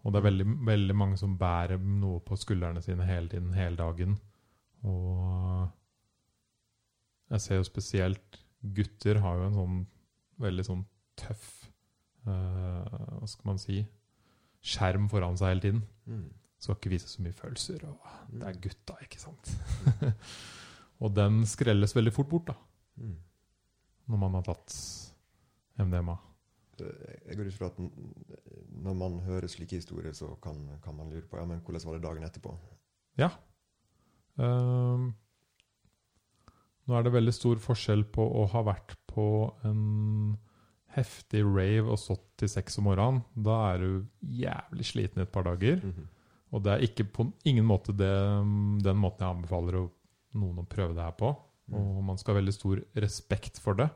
[0.03, 3.75] Og det er veldig, veldig mange som bærer noe på skuldrene sine hele tiden, hele
[3.79, 4.17] dagen.
[4.83, 5.69] Og
[7.31, 8.39] jeg ser jo spesielt
[8.77, 9.79] gutter har jo en sånn
[10.39, 10.83] veldig sånn
[11.17, 11.47] tøff
[12.27, 13.81] uh, Hva skal man si
[14.67, 15.81] skjerm foran seg hele tiden.
[16.09, 16.27] Mm.
[16.59, 17.83] Skal ikke vise så mye følelser.
[17.88, 17.97] Og
[18.33, 18.61] det er Mm.
[18.61, 19.51] gutta, ikke sant?
[21.01, 22.55] og den skrelles veldig fort bort da,
[22.97, 23.15] Mm.
[24.09, 24.73] når man har tatt
[25.78, 26.17] MDMA.
[26.78, 27.78] Jeg går ut fra at
[28.86, 31.97] når man hører slike historier, så kan, kan man lure på ja, men hvordan var
[31.97, 32.53] det dagen etterpå.
[33.17, 33.32] Ja.
[34.38, 35.15] Um,
[36.86, 39.25] nå er det veldig stor forskjell på å ha vært på
[39.67, 40.38] en
[40.97, 43.23] heftig rave og stått til seks om morgenen.
[43.34, 43.89] Da er du
[44.21, 45.82] jævlig sliten i et par dager.
[45.84, 46.13] Mhm.
[46.55, 48.07] Og det er ikke på ingen måte det,
[48.86, 49.88] den måten jeg anbefaler å,
[50.39, 51.34] noen å prøve det her på.
[51.75, 53.89] Og man skal ha veldig stor respekt for det.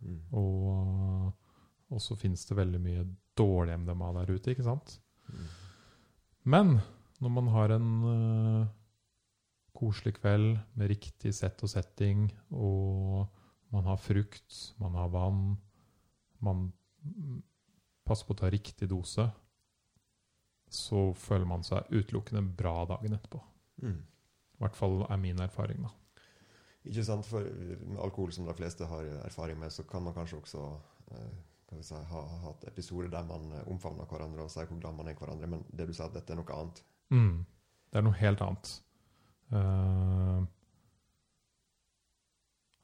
[0.00, 0.18] Mm.
[0.36, 1.30] Og,
[1.92, 3.04] og så finnes det veldig mye
[3.38, 4.98] dårlig MDMA der ute, ikke sant?
[5.28, 5.46] Mm.
[6.56, 6.74] Men
[7.22, 8.66] når man har en uh,
[9.76, 13.26] koselig kveld med riktig sett og setting, og
[13.74, 15.42] man har frukt, man har vann,
[16.44, 16.68] man
[18.06, 19.26] passer på å ta riktig dose,
[20.72, 23.40] så føler man seg utelukkende bra dagen etterpå.
[23.82, 24.00] Mm.
[24.56, 25.92] I hvert fall er min erfaring, da.
[26.86, 27.26] Ikke sant?
[27.26, 30.62] For med alkohol, som de fleste har erfaring med, så kan man kanskje også
[31.12, 31.30] eh,
[31.68, 34.78] kan vi si, ha, ha hatt episoder der man eh, omfavner hverandre og sier hvor
[34.80, 36.82] glad man er i hverandre, men det du sa, at dette er noe annet.
[37.10, 37.44] Mm.
[37.90, 38.70] Det er noe helt annet.
[39.52, 40.42] Uh,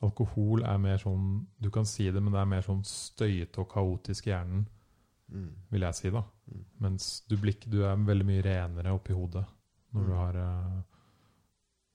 [0.07, 1.24] alkohol er mer sånn
[1.62, 4.68] Du kan si det, men det er mer sånn støyete og kaotisk i hjernen,
[5.32, 5.53] Mm.
[5.70, 6.11] vil jeg si.
[6.11, 6.22] da.
[6.50, 6.64] Mm.
[6.80, 9.46] Mens du, blikk, du er veldig mye renere oppi hodet
[9.94, 10.16] når du Mm.
[10.18, 10.82] har, uh,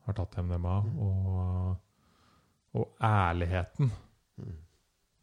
[0.07, 0.81] har tatt MDMA.
[0.81, 0.97] Mm.
[0.99, 1.77] Og,
[2.76, 3.91] og ærligheten
[4.38, 4.51] Mm.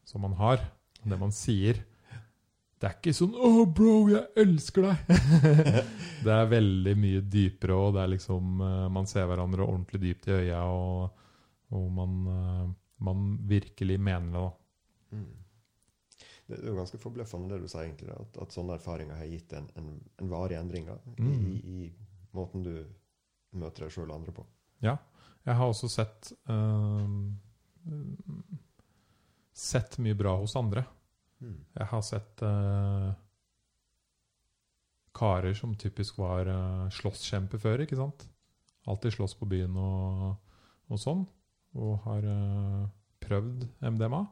[0.05, 0.59] som man har,
[1.05, 1.85] det man sier
[2.81, 5.07] Det er ikke sånn 'Å, bro, jeg elsker deg'.
[6.25, 10.27] det er veldig mye dypere, og det er liksom eh, Man ser hverandre ordentlig dypt
[10.29, 11.11] i øya, og,
[11.71, 12.67] og man, eh,
[12.99, 14.51] man virkelig mener det, da.
[15.17, 15.37] Mm.
[16.49, 19.53] Det er jo ganske forbløffende det du sier, egentlig, at, at sånne erfaringer har gitt
[19.57, 19.89] en, en,
[20.21, 21.47] en varig endring da, i, Mm.
[21.47, 21.93] i, i
[22.35, 22.85] måten du
[23.53, 24.45] møter deg sjøl og andre på.
[24.83, 24.97] Ja.
[25.45, 27.05] Jeg har også sett uh,
[29.55, 30.83] Sett mye bra hos andre.
[31.39, 31.59] Mm.
[31.77, 33.12] Jeg har sett uh,
[35.14, 38.25] karer som typisk var uh, slåsskjemper før, ikke sant?
[38.91, 40.33] Alltid slåss på byen og,
[40.91, 41.22] og sånn.
[41.79, 42.89] Og har uh,
[43.22, 44.25] prøvd MDMA.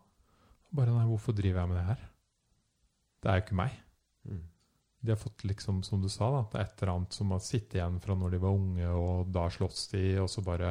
[0.72, 2.02] Bare nei, hvorfor driver jeg med det her?
[3.22, 3.78] Det er jo ikke meg.
[4.26, 4.42] Mm.
[5.02, 7.96] De har fått liksom, som du sa, da, et eller annet som har sittet igjen
[8.04, 10.68] fra når de var unge, og da slåss de, og så bare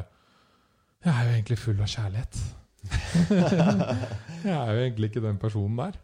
[1.04, 2.40] Jeg er jo egentlig full av kjærlighet.
[3.32, 5.98] jeg er jo egentlig ikke den personen der.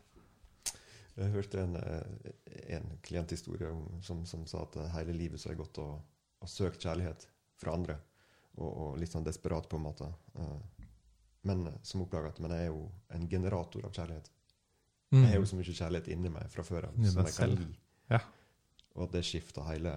[1.19, 2.31] Jeg hørte en, eh,
[2.77, 3.71] en klienthistorie
[4.07, 5.97] som, som sa at hele livet så har jeg gått og,
[6.45, 7.25] og søkt kjærlighet
[7.59, 7.97] fra andre.
[8.59, 10.13] Og, og litt sånn desperat, på en måte.
[10.39, 10.87] Eh,
[11.49, 14.31] Men eh, som oppdaga at men jeg er jo en generator av kjærlighet.
[15.15, 17.05] Jeg har jo så mye kjærlighet inni meg fra før av Mm.
[17.09, 17.61] Som jeg kan selv.
[17.65, 17.79] gi.
[18.11, 18.21] Ja.
[18.97, 19.93] Og at det skifta hele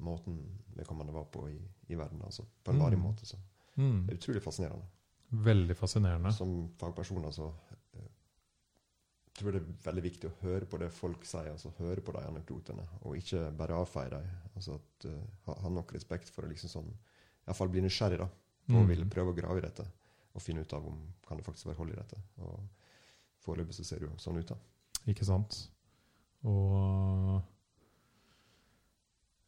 [0.00, 0.38] måten
[0.74, 2.22] vedkommende var på i, i verden.
[2.24, 3.02] altså På en varig Mm.
[3.04, 3.26] måte.
[3.26, 3.36] Så
[3.76, 4.06] Mm.
[4.06, 4.84] det er utrolig fascinerende.
[5.30, 6.32] Veldig fascinerende.
[6.32, 7.52] Som fagpersoner så
[9.36, 12.12] Jeg tror det er veldig viktig å høre på det folk sier, altså høre på
[12.12, 14.28] de anekdotene, og ikke bare avfeie dem.
[14.54, 16.92] Altså at, uh, ha, ha nok respekt for å liksom sånn,
[17.48, 18.28] iallfall bli nysgjerrig da,
[18.68, 18.86] på å Mm.
[18.92, 19.84] ville prøve å grave i dette,
[20.34, 22.16] og finne ut av om kan det faktisk være hold i dette.
[22.38, 22.60] Og
[23.44, 24.56] foreløpig så ser det jo sånn ut, da.
[25.08, 25.68] Ikke sant?
[26.44, 27.42] Og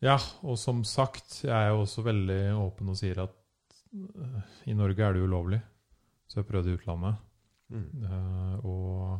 [0.04, 3.32] Ja, og som sagt, jeg er jo også veldig åpen og sier at
[3.96, 5.60] øh, i Norge er det ulovlig.
[6.28, 7.16] Så jeg prøvde i utlandet.
[7.72, 8.04] Mm.
[8.04, 9.18] Eh, og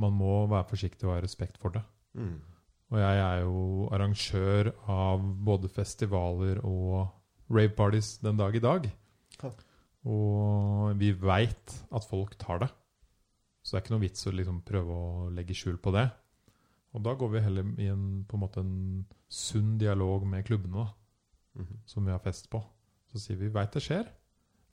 [0.00, 1.82] man må være forsiktig og ha respekt for det.
[2.14, 2.36] Mm.
[2.90, 7.08] Og jeg er jo arrangør av både festivaler og
[7.50, 8.90] rave parties den dag i dag.
[9.40, 9.50] Ha.
[10.10, 12.70] Og vi veit at folk tar det.
[13.70, 16.08] Så det er ikke noe vits å liksom prøve å legge skjul på det.
[16.90, 20.74] Og da går vi heller i en, på en måte en sunn dialog med klubbene
[20.74, 20.88] da,
[21.54, 21.76] -hmm.
[21.86, 22.58] som vi har fest på.
[23.12, 24.08] Så sier vi veit det skjer.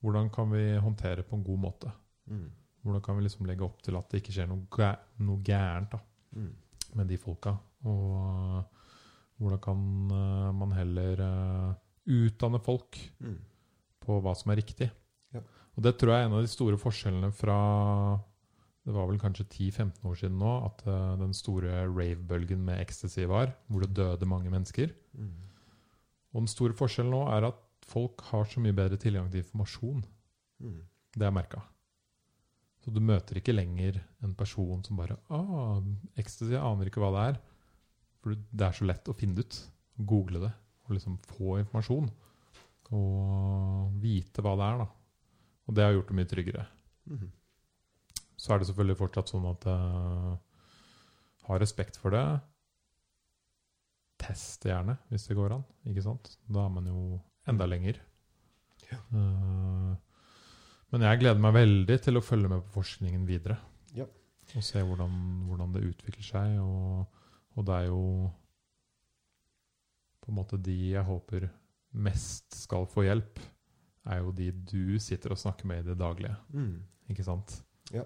[0.02, 1.91] Hvordan kan vi håndtere på en god måte?
[2.26, 2.50] Mm.
[2.82, 5.91] Hvordan kan vi liksom legge opp til at det ikke skjer noe, gæ noe gærent
[5.91, 6.00] da,
[6.32, 6.56] Mm.
[6.95, 7.58] med de folka?
[7.84, 8.64] Og
[9.38, 11.74] hvordan kan uh, man heller uh,
[12.06, 13.38] utdanne folk Mm.
[14.00, 14.91] på hva som er riktig?
[15.34, 15.39] Ja.
[15.76, 18.20] Og det tror jeg er en av de store forskjellene fra
[18.88, 23.26] Det var vel kanskje 10-15 år siden nå at uh, den store rave-bølgen med ecstasy
[23.28, 24.94] var, hvor det døde mange mennesker.
[25.12, 25.34] Mm.
[26.32, 30.06] Og den store forskjellen nå er at folk har så mye bedre tilgang til informasjon.
[30.64, 30.80] Mm.
[31.12, 31.64] Det har jeg merka.
[32.80, 35.84] Så du møter ikke lenger en person som bare ah,
[36.16, 37.42] 'Ecstasy, jeg aner ikke hva det er.'
[38.24, 39.60] For det er så lett å finne det ut.
[40.08, 40.54] Google det
[40.88, 42.08] og liksom få informasjon.
[42.96, 44.88] Og vite hva det er, da.
[45.68, 46.66] Og det har gjort det mye tryggere.
[47.12, 47.32] Mhm.
[48.38, 50.36] Så er det selvfølgelig fortsatt sånn at uh,
[51.48, 52.24] ha respekt for det.
[54.22, 55.66] Test gjerne, hvis det går an.
[55.90, 56.36] Ikke sant?
[56.46, 57.20] Da er man jo
[57.50, 58.00] enda lenger.
[58.92, 59.00] Ja.
[59.12, 59.96] Uh,
[60.94, 63.58] men jeg gleder meg veldig til å følge med på forskningen videre.
[63.98, 64.06] Ja.
[64.56, 65.16] Og se hvordan,
[65.50, 66.60] hvordan det utvikler seg.
[66.64, 67.24] Og,
[67.58, 68.04] og det er jo
[70.24, 71.48] på en måte de jeg håper
[71.98, 73.40] mest skal få hjelp,
[74.08, 76.36] er jo de du sitter og snakker med i det daglige.
[76.52, 76.84] Mm.
[77.12, 77.54] Ikke sant?
[77.96, 78.04] Eh,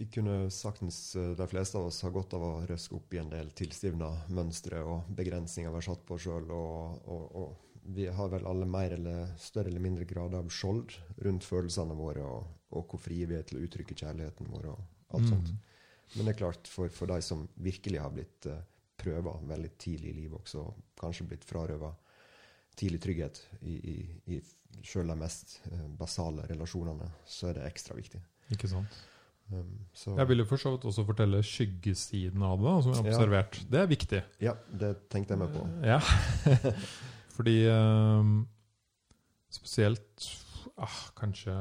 [0.00, 3.18] Vi kunne saktens, eh, de fleste av oss, ha godt av å røske opp i
[3.20, 6.48] en del tilstivna mønstre og begrensninger vi har satt på sjøl.
[6.56, 10.96] Og, og, og vi har vel alle mer eller større eller mindre grad av skjold
[11.26, 14.80] rundt følelsene våre, og, og hvor frie vi er til å uttrykke kjærligheten vår og
[15.10, 15.30] alt Mm.
[15.34, 15.52] sånt.
[16.14, 18.60] Men det er klart, for, for de som virkelig har blitt uh,
[18.98, 21.92] prøva veldig tidlig i livet også, og kanskje blitt frarøva
[22.76, 23.96] tidlig trygghet i, i,
[24.34, 24.40] i
[24.86, 28.20] sjøl de mest eh, basale relasjonene, så er det ekstra viktig.
[28.50, 28.98] Ikke sant?
[29.50, 33.00] Um, så, Jeg vil jo for så vidt også fortelle skyggesiden av det, som jeg
[33.00, 33.16] har Ja.
[33.16, 33.58] observert.
[33.70, 34.20] Det er viktig.
[34.40, 35.64] Ja, det tenkte jeg meg på.
[35.86, 35.98] Ja.
[37.36, 38.46] Fordi um,
[39.50, 40.28] spesielt
[40.78, 41.54] ah, Kanskje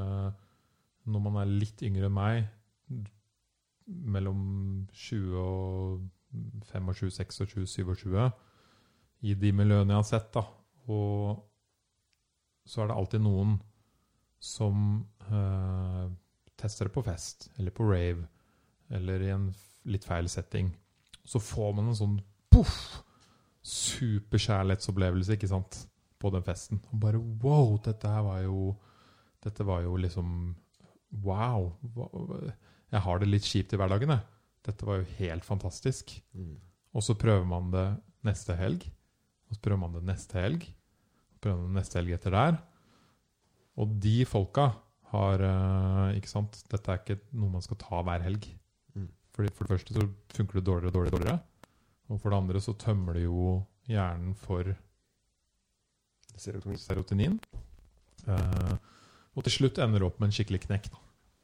[1.09, 2.43] når man er litt yngre enn meg,
[3.89, 4.41] mellom
[4.93, 6.03] 20 og
[6.69, 8.27] 25, 26, 27,
[9.25, 10.43] i de miljøene jeg har sett, da,
[10.93, 11.39] og
[12.69, 13.55] så er det alltid noen
[14.39, 14.83] som
[15.25, 16.05] eh,
[16.59, 18.27] tester det på fest, eller på rave,
[18.89, 19.49] eller i en
[19.89, 20.71] litt feil setting.
[21.25, 22.17] Så får man en sånn
[22.51, 22.79] poff!
[23.69, 25.83] Superkjærlighetsopplevelse, ikke sant?
[26.19, 26.81] På den festen.
[26.91, 28.73] Og bare wow, dette her var jo
[29.39, 30.55] Dette var jo liksom
[31.23, 31.71] Wow.
[32.91, 34.25] Jeg har det litt kjipt i hverdagen, jeg.
[34.67, 36.11] Dette var jo helt fantastisk.
[36.37, 36.57] Mm.
[36.93, 37.87] Og så prøver man det
[38.27, 38.83] neste helg.
[39.49, 40.67] Og så prøver man det neste helg.
[41.33, 42.59] Og prøver man det neste helg etter der.
[43.79, 44.67] Og de folka
[45.11, 46.59] har eh, Ikke sant?
[46.71, 48.45] Dette er ikke noe man skal ta hver helg.
[48.95, 49.07] Mm.
[49.35, 50.05] Fordi For det første så
[50.35, 51.17] funker det dårligere og dårligere.
[51.17, 51.39] dårligere.
[52.09, 54.73] Og for det andre så tømmer det jo hjernen for
[56.39, 56.77] Serotonin.
[56.79, 57.39] serotonin.
[58.27, 58.75] Eh,
[59.35, 60.89] og til slutt ender det opp med en skikkelig knekk.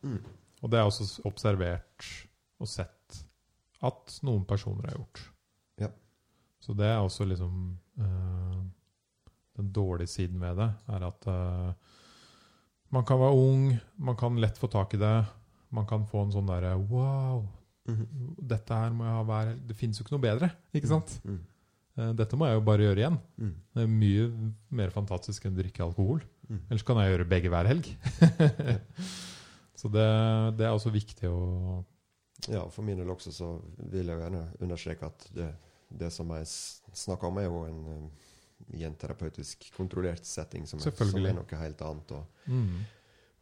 [0.05, 0.20] Mm.
[0.63, 2.07] Og det er også observert
[2.59, 3.20] og sett
[3.86, 5.22] at noen personer har gjort.
[5.82, 5.89] Ja.
[6.63, 8.61] Så det er også liksom eh,
[9.55, 11.74] Den dårlige siden ved det, er at eh,
[12.91, 15.15] man kan være ung, man kan lett få tak i det.
[15.75, 17.47] Man kan få en sånn derre Wow,
[17.88, 18.36] Mhm.
[18.47, 19.67] dette her må jeg ha hver helg.
[19.67, 21.19] Det fins jo ikke noe bedre, ikke sant?
[21.23, 21.39] Mm.
[21.97, 23.19] Eh, dette må jeg jo bare gjøre igjen.
[23.38, 23.51] Mm.
[23.75, 26.21] Det er mye mer fantastisk enn å drikke alkohol.
[26.49, 26.61] Mm.
[26.69, 27.86] Ellers kan jeg gjøre begge hver helg.
[29.75, 30.07] så det,
[30.57, 31.83] det er også viktig å
[32.51, 33.47] Ja, for min del også så
[33.91, 35.47] vil jeg gjerne understreke at det,
[35.89, 36.45] det som jeg
[36.93, 38.09] snakker om, er jo en um,
[38.74, 42.12] i en terapeutisk kontrollert setting som er, som er noe helt annet.
[42.18, 42.76] Og, mm.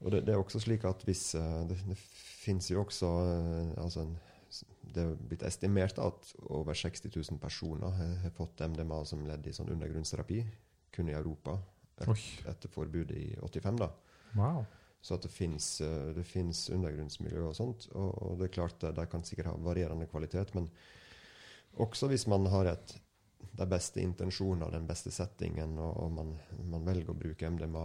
[0.02, 3.74] og det, det er også slik at hvis eh, Det, det fins jo også eh,
[3.84, 4.16] altså en,
[4.94, 9.56] Det er blitt estimert at over 60 000 personer har, fått MDMA som ledd i
[9.56, 10.44] sånn undergrunnsterapi,
[10.94, 11.58] kun i Europa,
[11.98, 13.80] et, etter forbudet i 85.
[13.80, 13.90] da.
[14.38, 14.66] Wow.
[15.04, 15.82] Så at det fins
[16.30, 17.90] finnes undergrunnsmiljø og sånt.
[17.92, 20.70] Og, og det er klart eh, de kan sikkert ha varierende kvalitet, men
[21.84, 22.94] også hvis man har et,
[23.52, 26.34] de beste intensjoner, den beste settingen, og, og man,
[26.72, 27.84] man velger å bruke MDMA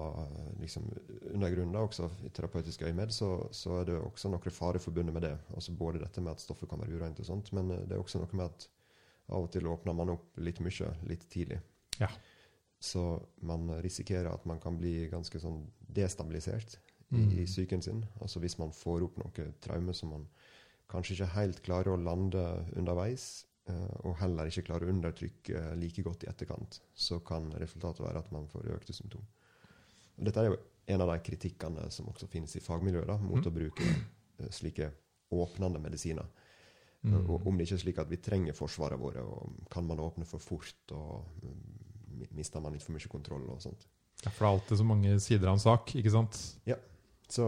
[0.61, 0.89] liksom,
[1.35, 5.27] under grunn, også i terapeutisk øyemed, så, så er det også noe farer forbundet med
[5.27, 5.35] det.
[5.55, 8.03] Altså Både dette med at stoffet kan være ureint, og sånt, men eh, det er
[8.03, 8.69] også noe med at
[9.29, 11.59] av og til åpner man opp litt mye litt tidlig.
[12.01, 12.09] Ja.
[12.81, 13.03] Så
[13.45, 17.31] man risikerer at man kan bli ganske sånn destabilisert i, Mm.
[17.41, 18.03] i psyken sin.
[18.21, 20.27] Altså hvis man får opp noe traume som man
[20.93, 22.43] kanskje ikke helt klarer å lande
[22.77, 23.47] underveis,
[24.05, 28.31] og heller ikke klarer å undertrykke like godt i etterkant, så kan resultatet være at
[28.33, 29.25] man får økte symptom.
[30.19, 30.57] Dette er jo
[30.89, 33.49] en av de kritikkene som også finnes i fagmiljøet da, mot Mm.
[33.51, 34.91] å bruke eh, slike
[35.31, 36.27] åpnende medisiner.
[37.03, 37.31] Mm.
[37.31, 40.27] Og om det ikke er slik at vi trenger forsvaret våre, og kan man åpne
[40.27, 43.87] for fort, og mm, mister man litt for mye kontroll og sånt.
[44.25, 46.41] Ja, for det er alltid så mange sider av en sak, ikke sant?
[47.29, 47.45] Så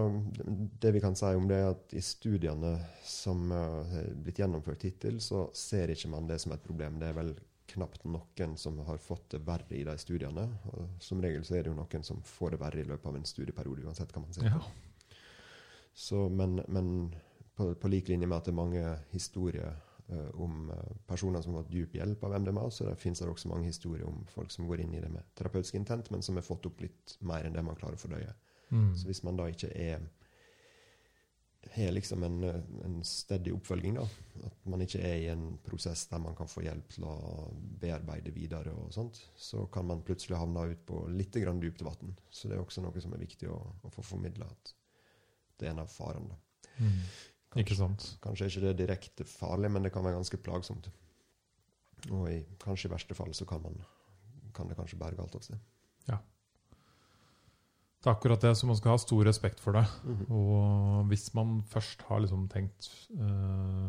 [0.80, 2.74] det vi kan si om det, er at i studiene
[3.06, 6.98] som har blitt gjennomført hittil, så ser ikke man det som et problem.
[7.00, 7.32] Det er vel
[7.70, 10.46] knapt noen som har fått det verre i de studiene.
[10.74, 13.18] Og som regel så er det jo noen som får det verre i løpet av
[13.18, 14.50] en studieperiode, uansett hva man ser.
[14.50, 14.60] Ja.
[15.94, 17.14] Så, men men
[17.56, 19.74] på, på lik linje med at det er mange historier
[20.12, 22.68] uh, om eh, personer som har fått dyp hjelp av MDMA.
[22.72, 25.26] Så det finnes det også mange historier om folk som går inn i det med
[25.36, 28.32] terapeutisk intent, men som har fått opp litt mer enn det man klarer å fordøye.
[28.70, 28.90] Mm.
[28.96, 30.00] Så hvis man da ikke er
[31.70, 32.44] har liksom en,
[32.84, 34.06] en steady oppfølging, da.
[34.46, 37.14] At man ikke er i en prosess der man kan få hjelp til å
[37.82, 42.14] bearbeide videre, og sånt, så kan man plutselig havne ut på litt grann dypt vann.
[42.30, 44.74] Så det er også noe som er viktig å, å få formidla, at
[45.60, 46.40] det er en av farene.
[46.80, 46.98] Mm.
[47.60, 48.06] Ikke sant.
[48.24, 50.88] Kanskje ikke det er direkte farlig, men det kan være ganske plagsomt.
[52.08, 53.76] Og i, kanskje i verste fall så kan, man,
[54.56, 55.60] kan det kanskje bære galt av seg.
[58.00, 59.82] Det er akkurat det, så man skal ha stor respekt for det.
[60.08, 60.26] Mhm.
[60.32, 62.88] Og hvis man først har liksom tenkt
[63.18, 63.88] eh,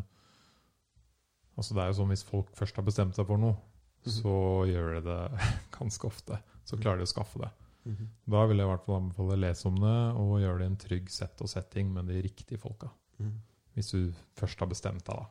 [1.56, 3.56] Altså Det er jo sånn hvis folk først har bestemt seg for noe,
[4.02, 4.10] Mhm.
[4.18, 4.32] så
[4.66, 5.48] gjør de det
[5.78, 6.38] ganske ofte.
[6.64, 7.50] Så klarer de å skaffe det.
[7.86, 8.08] Mhm.
[8.28, 10.70] Da vil jeg i hvert fall anbefale å lese om det og gjøre det i
[10.72, 12.90] en trygg sett og setting med de riktige folka.
[13.20, 13.36] Mhm.
[13.76, 15.26] Hvis du først har bestemt deg, da.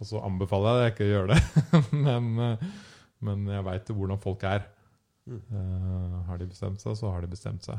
[0.00, 2.64] Og så anbefaler jeg deg ikke å gjøre det, men, eh,
[3.20, 4.66] men jeg veit hvordan folk er.
[5.26, 5.42] Mm.
[5.50, 7.78] Eh, har de bestemt seg, så har de bestemt seg.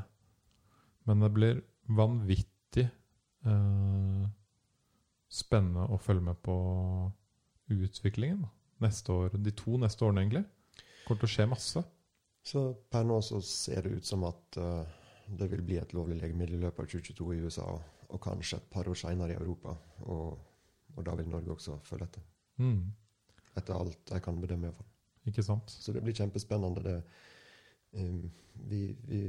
[1.07, 1.61] Men det blir
[1.97, 2.85] vanvittig
[3.47, 4.27] eh,
[5.31, 6.57] spennende å følge med på
[7.71, 8.45] utviklingen
[8.83, 10.43] neste år, de to neste årene, egentlig.
[11.07, 11.83] Kommer til å skje masse.
[12.47, 14.83] Så per nå så ser det ut som at uh,
[15.27, 17.67] det vil bli et lovlig legemiddel i løpet av 2022 i USA,
[18.07, 19.73] og, kanskje et par år senere i Europa.
[20.07, 20.37] Og,
[20.95, 22.27] og da vil Norge også følge etter.
[22.63, 22.85] Mm,
[23.57, 24.87] Etter alt jeg kan bedømme, iallfall.
[25.27, 25.73] ikke sant?
[25.73, 26.83] Så det blir kjempespennende.
[26.85, 26.95] Det,
[28.67, 29.21] vi, vi,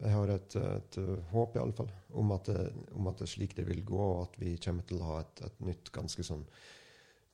[0.00, 3.56] jeg har et, et uh, håp, iallfall, om, at det- om at det er slik
[3.58, 6.44] det vil gå, og at vi kommer til å ha et, et nytt, ganske sånn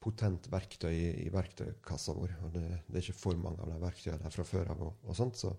[0.03, 2.33] potent verktøy i, i verktøykassa vår.
[2.47, 4.81] Og det, det er ikke for mange av de verktøyene der fra før av.
[4.89, 5.53] Og, og sånt, så,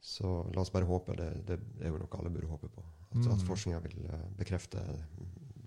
[0.00, 1.14] så la oss bare håpe.
[1.20, 2.86] Det, det er jo noe alle burde håpe på.
[3.10, 3.46] At, at Mm.
[3.46, 4.82] forskninga vil uh, bekrefte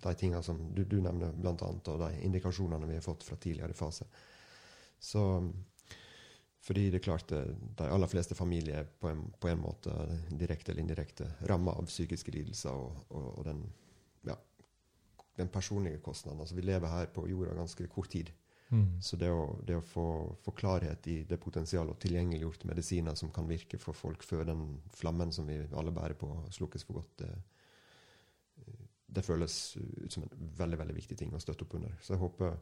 [0.04, 3.76] de tingene som du, du nevner, annet, og de indikasjonene vi har fått fra tidligere
[3.78, 4.08] fase.
[5.00, 5.22] Så
[6.64, 7.42] fordi det er klart det,
[7.80, 9.94] de aller fleste familier er på en, på en måte
[10.32, 13.66] direkte eller indirekte ramma av psykiske lidelser og, og, og den,
[14.30, 14.38] ja,
[15.40, 16.40] den personlige kostnaden.
[16.40, 18.32] Altså, vi lever her på jorda ganske kort tid.
[18.74, 19.02] Mm.
[19.04, 20.06] Så det å, det å få,
[20.42, 24.64] få klarhet i det potensialet og tilgjengeliggjort medisiner som kan virke for folk før den
[24.96, 27.34] flammen som vi alle bærer på, slukkes for godt, det,
[29.14, 31.94] det føles ut som en veldig veldig viktig ting å støtte opp under.
[32.02, 32.58] Så jeg håper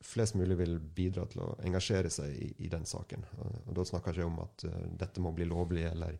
[0.00, 3.24] flest mulig vil bidra til å engasjere seg i, i den saken.
[3.42, 6.18] Og, Da snakker jeg ikke om at uh, dette må bli lovlig, eller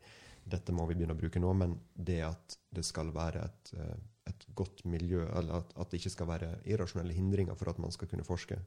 [0.49, 3.95] dette må vi begynne å bruke nå, men det at det skal være et, uh,
[4.31, 7.95] et godt miljø, eller at, at det ikke skal være irrasjonelle hindringer for at man
[7.95, 8.59] skal kunne forske.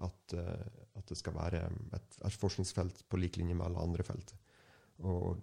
[0.00, 0.66] At, uh,
[0.98, 1.64] at det skal være
[1.96, 4.34] et, et forskningsfelt på lik linje med alle andre felt.
[5.06, 5.40] Og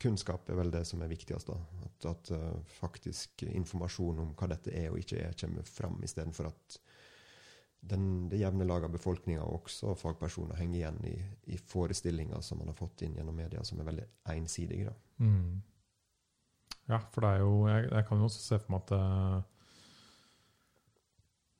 [0.00, 1.50] kunnskap er vel det som er viktigst.
[1.50, 1.58] da.
[1.88, 2.32] At, at
[2.78, 6.76] faktisk informasjon om hva dette er og ikke er, kommer fram, istedenfor at
[7.80, 11.16] den, det jevne lag av befolkninga og også fagpersoner henger igjen i,
[11.54, 14.94] i forestillinger som man har fått inn gjennom media, som er veldig ensidige.
[15.22, 15.62] Mm.
[16.90, 19.02] Ja, for det er jo Jeg, jeg kan jo også se for meg at det,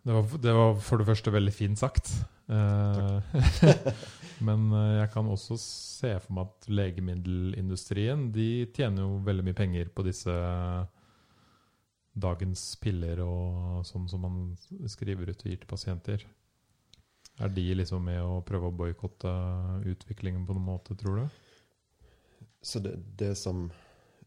[0.07, 2.13] det, var, det var for det første veldig fint sagt.
[2.47, 3.37] Eh,
[4.47, 9.59] men eh, jeg kan også se for meg at legemiddelindustrien De tjener jo veldig mye
[9.59, 10.31] penger på disse
[12.17, 14.37] dagens piller og sånn som man
[14.89, 16.27] skriver ut og gir til pasienter.
[17.37, 19.33] Er de liksom med å prøve å boikotte
[19.85, 21.27] utviklingen på noen måte, tror du?
[22.65, 23.67] Så det, det som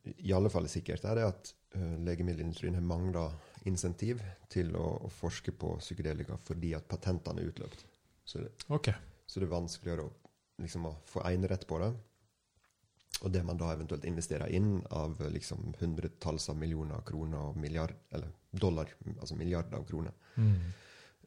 [0.05, 3.25] i alle fall er sikkert, er det at eh, legemiddelindustrien har mangla
[3.67, 4.21] insentiv
[4.51, 7.83] til å, å forske på psykedelika fordi at patentene er utløpt.
[8.23, 8.93] Så det, okay.
[9.25, 10.13] så det er vanskeligere å,
[10.61, 11.89] liksom, å få enerett på det.
[13.19, 17.91] Og det man da eventuelt investerer inn av liksom hundretalls av millioner kroner og milliard,
[18.15, 20.55] eller dollar, altså milliarder av kroner, Mm.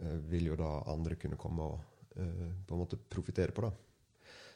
[0.00, 1.80] eh, vil jo da andre kunne komme og
[2.16, 3.62] uh, på en måte profitere på.
[3.62, 3.72] da.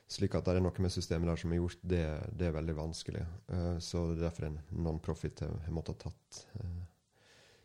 [0.08, 2.76] Slik at det er noe med systemet der som er gjort, det, det er veldig
[2.76, 3.26] vanskelig.
[3.52, 6.84] Uh, så det er derfor en non-profit har måttet ha tatt uh,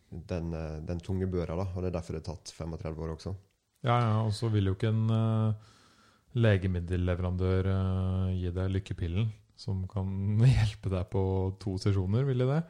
[0.09, 0.51] den,
[0.86, 1.70] den tunge børa, da.
[1.72, 3.36] Og det er derfor det har tatt 35 år også.
[3.88, 5.55] Ja, ja, og så vil jo ikke en
[6.36, 7.70] legemiddelleverandør
[8.36, 9.32] gi deg lykkepillen
[9.62, 10.09] som kan
[10.57, 11.24] hjelpe deg på
[11.62, 12.62] to sesjoner, vil de det?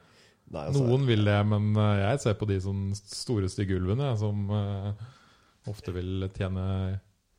[0.52, 4.10] Nei, altså, Noen vil det, men eh, jeg ser på de sånn store, stygge ulvene
[4.20, 5.06] som eh,
[5.72, 6.66] ofte vil tjene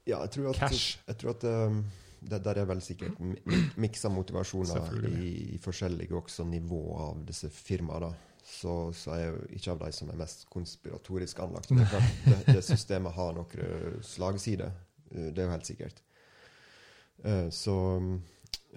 [0.08, 0.94] Ja, jeg tror at, Cash.
[1.10, 1.82] Jeg tror at um,
[2.22, 7.20] det der er vel sikkert mi- mi- miksa motivasjoner i, i forskjellige også nivå av
[7.28, 8.12] disse firmaene.
[8.46, 11.70] Så, så er jeg ikke av de som er mest konspiratorisk anlagt.
[11.74, 14.72] Men det, det, det systemet har noen slagsider.
[15.12, 16.00] Uh, Det er jo helt sikkert.
[17.26, 17.76] Uh, så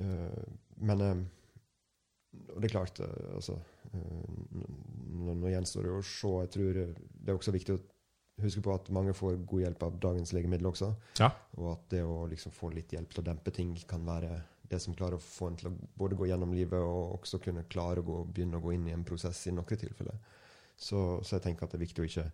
[0.02, 0.44] uh,
[0.84, 1.26] Men um,
[2.56, 3.56] Og det er klart, uh, altså
[3.94, 4.64] uh,
[5.26, 6.32] Nå gjenstår det å se.
[6.46, 7.84] Jeg tror det er også viktig å
[8.44, 10.92] huske på at mange får god hjelp av dagens legemiddel også.
[11.22, 11.30] Ja.
[11.56, 14.34] Og at det å liksom få litt hjelp til å dempe ting kan være
[14.70, 17.68] det som klarer å få en til å både gå gjennom livet og også kunne
[17.70, 20.18] klare å gå, begynne å gå inn i en prosess i noen tilfeller.
[20.76, 22.26] Så, så jeg tenker at det er viktig å ikke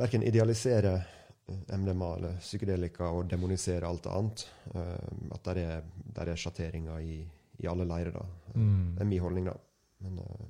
[0.00, 1.10] verken idealisere eh,
[1.48, 4.46] MDMA eller psykedelika og demonisere alt annet.
[4.74, 5.82] Uh, at der er,
[6.16, 7.18] der er sjatteringer i,
[7.60, 8.12] i alle leirer.
[8.12, 8.24] da.
[8.54, 8.94] Mm.
[8.96, 9.56] Det er min holdning, da.
[10.00, 10.46] Men uh,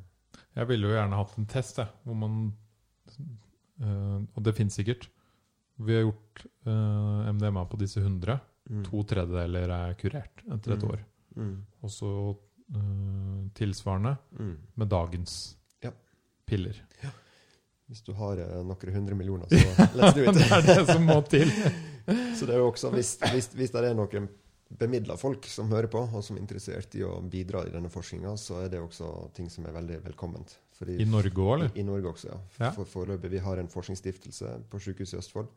[0.57, 2.53] Jeg ville jo gjerne hatt en test, jeg, hvor man
[3.83, 5.09] uh, Og det finnes sikkert.
[5.83, 8.39] Vi har gjort uh, MDMA på disse 100.
[8.71, 8.85] mm.
[8.91, 10.91] To tredjedeler er kurert etter et Mm.
[10.95, 11.01] år.
[11.37, 11.57] Mm.
[11.83, 12.11] Og så
[12.75, 14.57] eh, tilsvarende Mm.
[14.77, 15.91] med dagens Ja.
[16.47, 16.79] piller.
[17.95, 20.35] Hvis du har eh, noen hundre millioner, så let's do it.
[20.35, 21.53] det er det som må til.
[22.37, 24.27] Så det er jo også, hvis, hvis, hvis det er noen
[24.77, 28.35] bemidla folk som hører på, og som er interessert i å bidra i denne forskninga,
[28.37, 30.57] så er det også ting som er veldig velkomment.
[30.77, 31.71] Fordi, I Norge òg, eller?
[31.73, 32.41] I, I Norge også, ja.
[32.59, 32.73] Ja.
[32.75, 33.31] For Foreløpig.
[33.33, 35.49] Vi har en forskningsstiftelse på Sykehuset i Østfold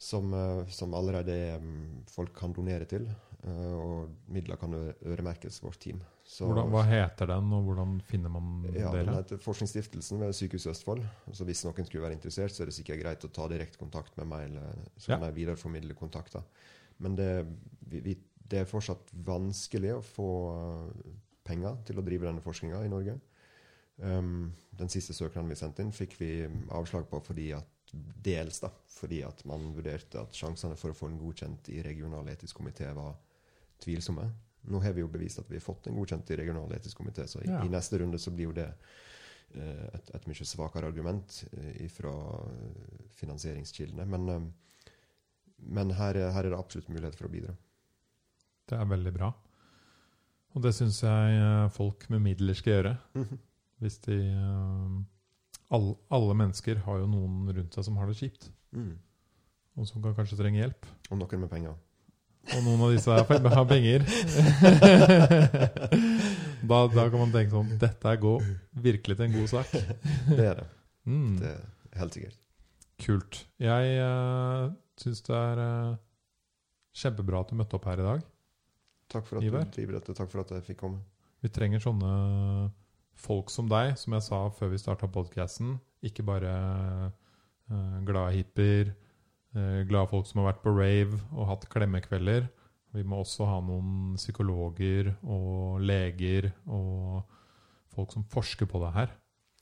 [0.00, 3.08] som, eh, som allerede er, mm, folk kan donere til.
[3.44, 6.00] Eh, Og midler kan øremerkes vårt team.
[6.24, 10.70] Så, Hvordan, hva heter den, og hvordan finner man ja, Den heter Forskningsstiftelsen ved Sykehuset
[10.74, 11.02] Østfold.
[11.32, 14.16] Så hvis noen skulle være interessert, så er det sikkert greit å ta direkte kontakt
[14.20, 14.44] med meg.
[14.50, 15.16] Eller, så Ja.
[15.18, 16.42] kan jeg videreformidle kontakter.
[16.98, 17.30] Men det,
[17.88, 18.16] vi, vi,
[18.50, 21.10] det er fortsatt vanskelig å få eh,
[21.44, 23.18] penger til å drive denne forskninga i Norge.
[24.00, 26.30] Um, den siste søknaden vi sendte inn, fikk vi
[26.72, 27.66] avslag på fordi at
[28.24, 32.28] dels da, fordi at man vurderte at sjansene for å få den godkjent i regional
[32.32, 33.16] etisk komité var
[33.80, 34.28] tvilsomme.
[34.70, 37.24] Nå har vi jo bevist at vi har fått den godkjent i regional etisk komité,
[37.26, 37.62] så i, Ja.
[37.64, 38.66] i neste runde så blir jo det
[39.54, 42.12] eh, et, et mye svakere argument eh, fra
[43.18, 44.06] finansieringskildene.
[44.06, 44.84] Men, eh,
[45.58, 47.56] men her, er- her er det absolutt mulighet for å bidra.
[48.68, 49.32] Det er veldig bra.
[50.54, 52.96] Og det syns jeg eh, folk med midler skal gjøre.
[53.80, 54.96] Hvis de eh,
[55.70, 58.92] alle, alle mennesker har jo noen rundt seg som har det kjipt, Mm.
[59.74, 60.84] og som kan kanskje trenge hjelp.
[61.10, 61.72] Og noen med penger.
[62.50, 64.04] Og noen av disse har penger.
[66.70, 68.32] da, da kan man tenke sånn Dette er gå,
[68.86, 69.74] virkelig til en god sak.
[70.30, 70.66] Det er det.
[71.10, 72.38] Mm, Det er helt sikkert.
[73.00, 73.40] kult.
[73.62, 75.94] Jeg uh, syns det er uh,
[76.96, 78.26] kjempebra at du møtte opp her i dag.
[79.10, 79.64] Takk for at Iver.
[79.74, 80.14] du dette.
[80.14, 81.00] Takk for at jeg fikk komme.
[81.40, 82.10] Vi trenger sånne
[83.20, 85.76] folk som deg, som jeg sa før vi starta podkasten.
[86.06, 86.52] Ikke bare
[87.70, 89.09] uh, glade hippier, eh,
[89.52, 92.48] glade folk som har vært på rave og hatt klemmekvelder.
[92.94, 97.22] Vi må også ha noen psykologer og leger og
[97.94, 99.12] folk som forsker på det her.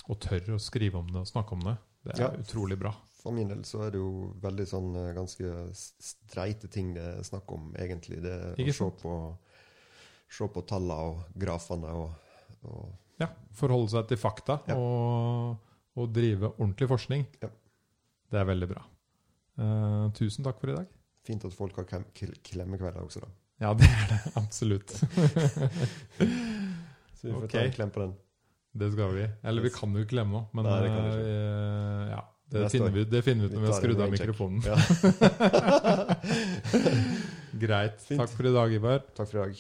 [0.09, 1.77] Og tør å skrive om det og snakke om det.
[2.05, 2.31] Det er Ja.
[2.41, 2.95] utrolig bra.
[3.19, 7.23] For min del så er det jo veldig sånn eh, ganske streite ting det er
[7.27, 8.23] snakk om, egentlig.
[8.23, 9.15] Det Ikke å se på,
[10.31, 12.11] se på tallene og grafene og,
[12.65, 14.77] og Ja, Forholde seg til fakta Ja.
[14.77, 15.59] og,
[15.97, 17.27] og drive ordentlig forskning.
[17.43, 17.49] Ja.
[18.31, 18.85] Det er veldig bra.
[19.59, 20.87] Eh, tusen takk for i dag.
[21.27, 23.29] fint at folk har klem, kl- klemmekvelder også, da.
[23.61, 24.91] Ja, det er det absolutt.
[27.19, 27.51] Så vi får Ok.
[27.53, 28.13] ta en klem på den.
[28.79, 29.25] Det skal vi.
[29.43, 31.23] Eller vi kan jo ikke glemme noe, men Nei, det kan vi uh,
[32.13, 32.21] ja,
[32.55, 34.61] det, finner vi, det finner vi ut når vi har skrudd av mikrofonen.
[34.63, 34.77] Ja.
[37.65, 37.99] Greit.
[38.07, 38.21] Fint.
[38.21, 39.01] Takk for i dag, Ivar.
[39.17, 39.55] Takk for i dag.